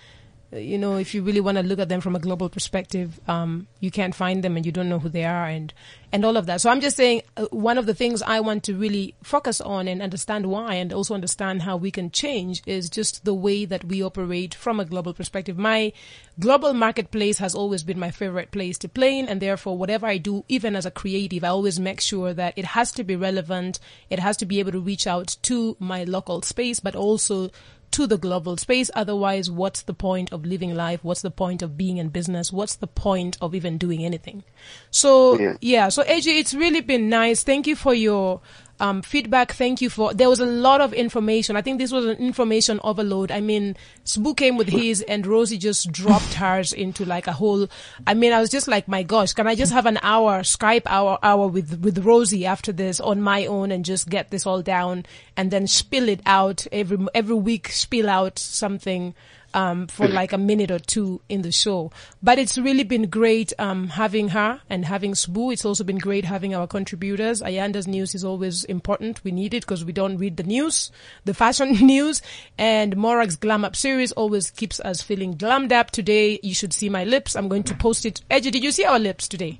[0.55, 3.67] you know, if you really want to look at them from a global perspective, um,
[3.79, 5.73] you can't find them and you don't know who they are and,
[6.11, 6.61] and all of that.
[6.61, 9.87] So I'm just saying uh, one of the things I want to really focus on
[9.87, 13.83] and understand why and also understand how we can change is just the way that
[13.85, 15.57] we operate from a global perspective.
[15.57, 15.93] My
[16.39, 20.17] global marketplace has always been my favorite place to play in and therefore whatever I
[20.17, 23.79] do, even as a creative, I always make sure that it has to be relevant.
[24.09, 27.49] It has to be able to reach out to my local space, but also
[27.93, 28.91] to the global space.
[28.93, 31.03] Otherwise, what's the point of living life?
[31.03, 32.51] What's the point of being in business?
[32.51, 34.43] What's the point of even doing anything?
[34.91, 35.89] So, yeah, Yeah.
[35.89, 37.43] so AJ, it's really been nice.
[37.43, 38.41] Thank you for your
[38.79, 39.53] um, feedback.
[39.53, 41.55] Thank you for, there was a lot of information.
[41.55, 43.31] I think this was an information overload.
[43.31, 47.67] I mean, Sbu came with his and Rosie just dropped hers into like a whole,
[48.05, 50.83] I mean, I was just like, my gosh, can I just have an hour, Skype
[50.85, 54.61] hour, hour with, with Rosie after this on my own and just get this all
[54.61, 55.05] down
[55.37, 59.15] and then spill it out every, every week, spill out something
[59.53, 61.91] um, for like a minute or two in the show.
[62.21, 65.53] But it's really been great um, having her and having Sbu.
[65.53, 67.41] It's also been great having our contributors.
[67.41, 69.23] Ayanda's news is always important.
[69.23, 70.91] We need it because we don't read the news,
[71.25, 72.21] the fashion news.
[72.57, 75.91] And Morag's Glam Up series always keeps us feeling glammed up.
[75.91, 77.35] Today, you should see my lips.
[77.35, 78.21] I'm going to post it.
[78.29, 79.59] Edgy, did you see our lips today?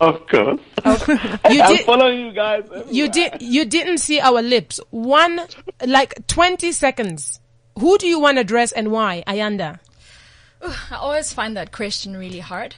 [0.00, 0.60] Of course.
[1.50, 1.84] You I'm did.
[1.86, 2.64] following you guys.
[2.90, 3.42] You did.
[3.42, 4.78] You didn't see our lips.
[4.90, 5.40] One,
[5.84, 7.40] like twenty seconds.
[7.78, 9.24] Who do you want to dress and why?
[9.26, 9.80] Ayanda,
[10.62, 12.76] I always find that question really hard.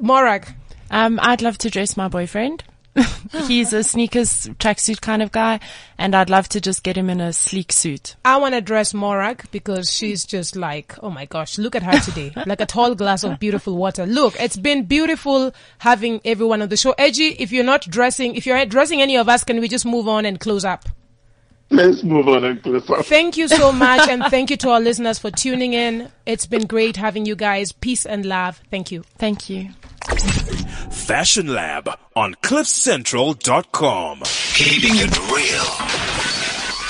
[0.00, 0.46] Morag.
[0.90, 2.64] Um, I'd love to dress my boyfriend.
[3.46, 5.60] He's a sneakers tracksuit kind of guy,
[5.96, 8.16] and I'd love to just get him in a sleek suit.
[8.24, 11.98] I want to dress Morag because she's just like, oh my gosh, look at her
[12.00, 12.32] today.
[12.46, 14.06] like a tall glass of beautiful water.
[14.06, 16.94] Look, it's been beautiful having everyone on the show.
[16.98, 19.86] Edgy, if you're not dressing, if you're not dressing any of us, can we just
[19.86, 20.88] move on and close up?
[21.72, 23.06] Let's move on and close up.
[23.06, 24.08] Thank you so much.
[24.08, 26.10] and thank you to our listeners for tuning in.
[26.26, 27.70] It's been great having you guys.
[27.70, 28.60] Peace and love.
[28.70, 29.04] Thank you.
[29.18, 29.68] Thank you.
[30.90, 34.22] Fashion Lab on CliffCentral.com.
[34.54, 35.60] Keeping it real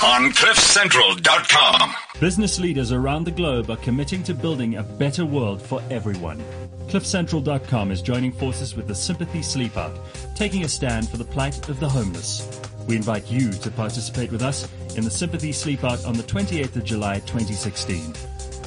[0.03, 1.93] on CliffCentral.com.
[2.19, 6.43] Business leaders around the globe are committing to building a better world for everyone.
[6.87, 9.95] CliffCentral.com is joining forces with the Sympathy Sleep Out,
[10.35, 12.59] taking a stand for the plight of the homeless.
[12.87, 16.75] We invite you to participate with us in the Sympathy Sleep Out on the 28th
[16.75, 18.13] of July 2016.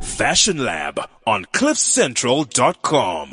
[0.00, 3.26] Fashion Lab on CliffCentral.com.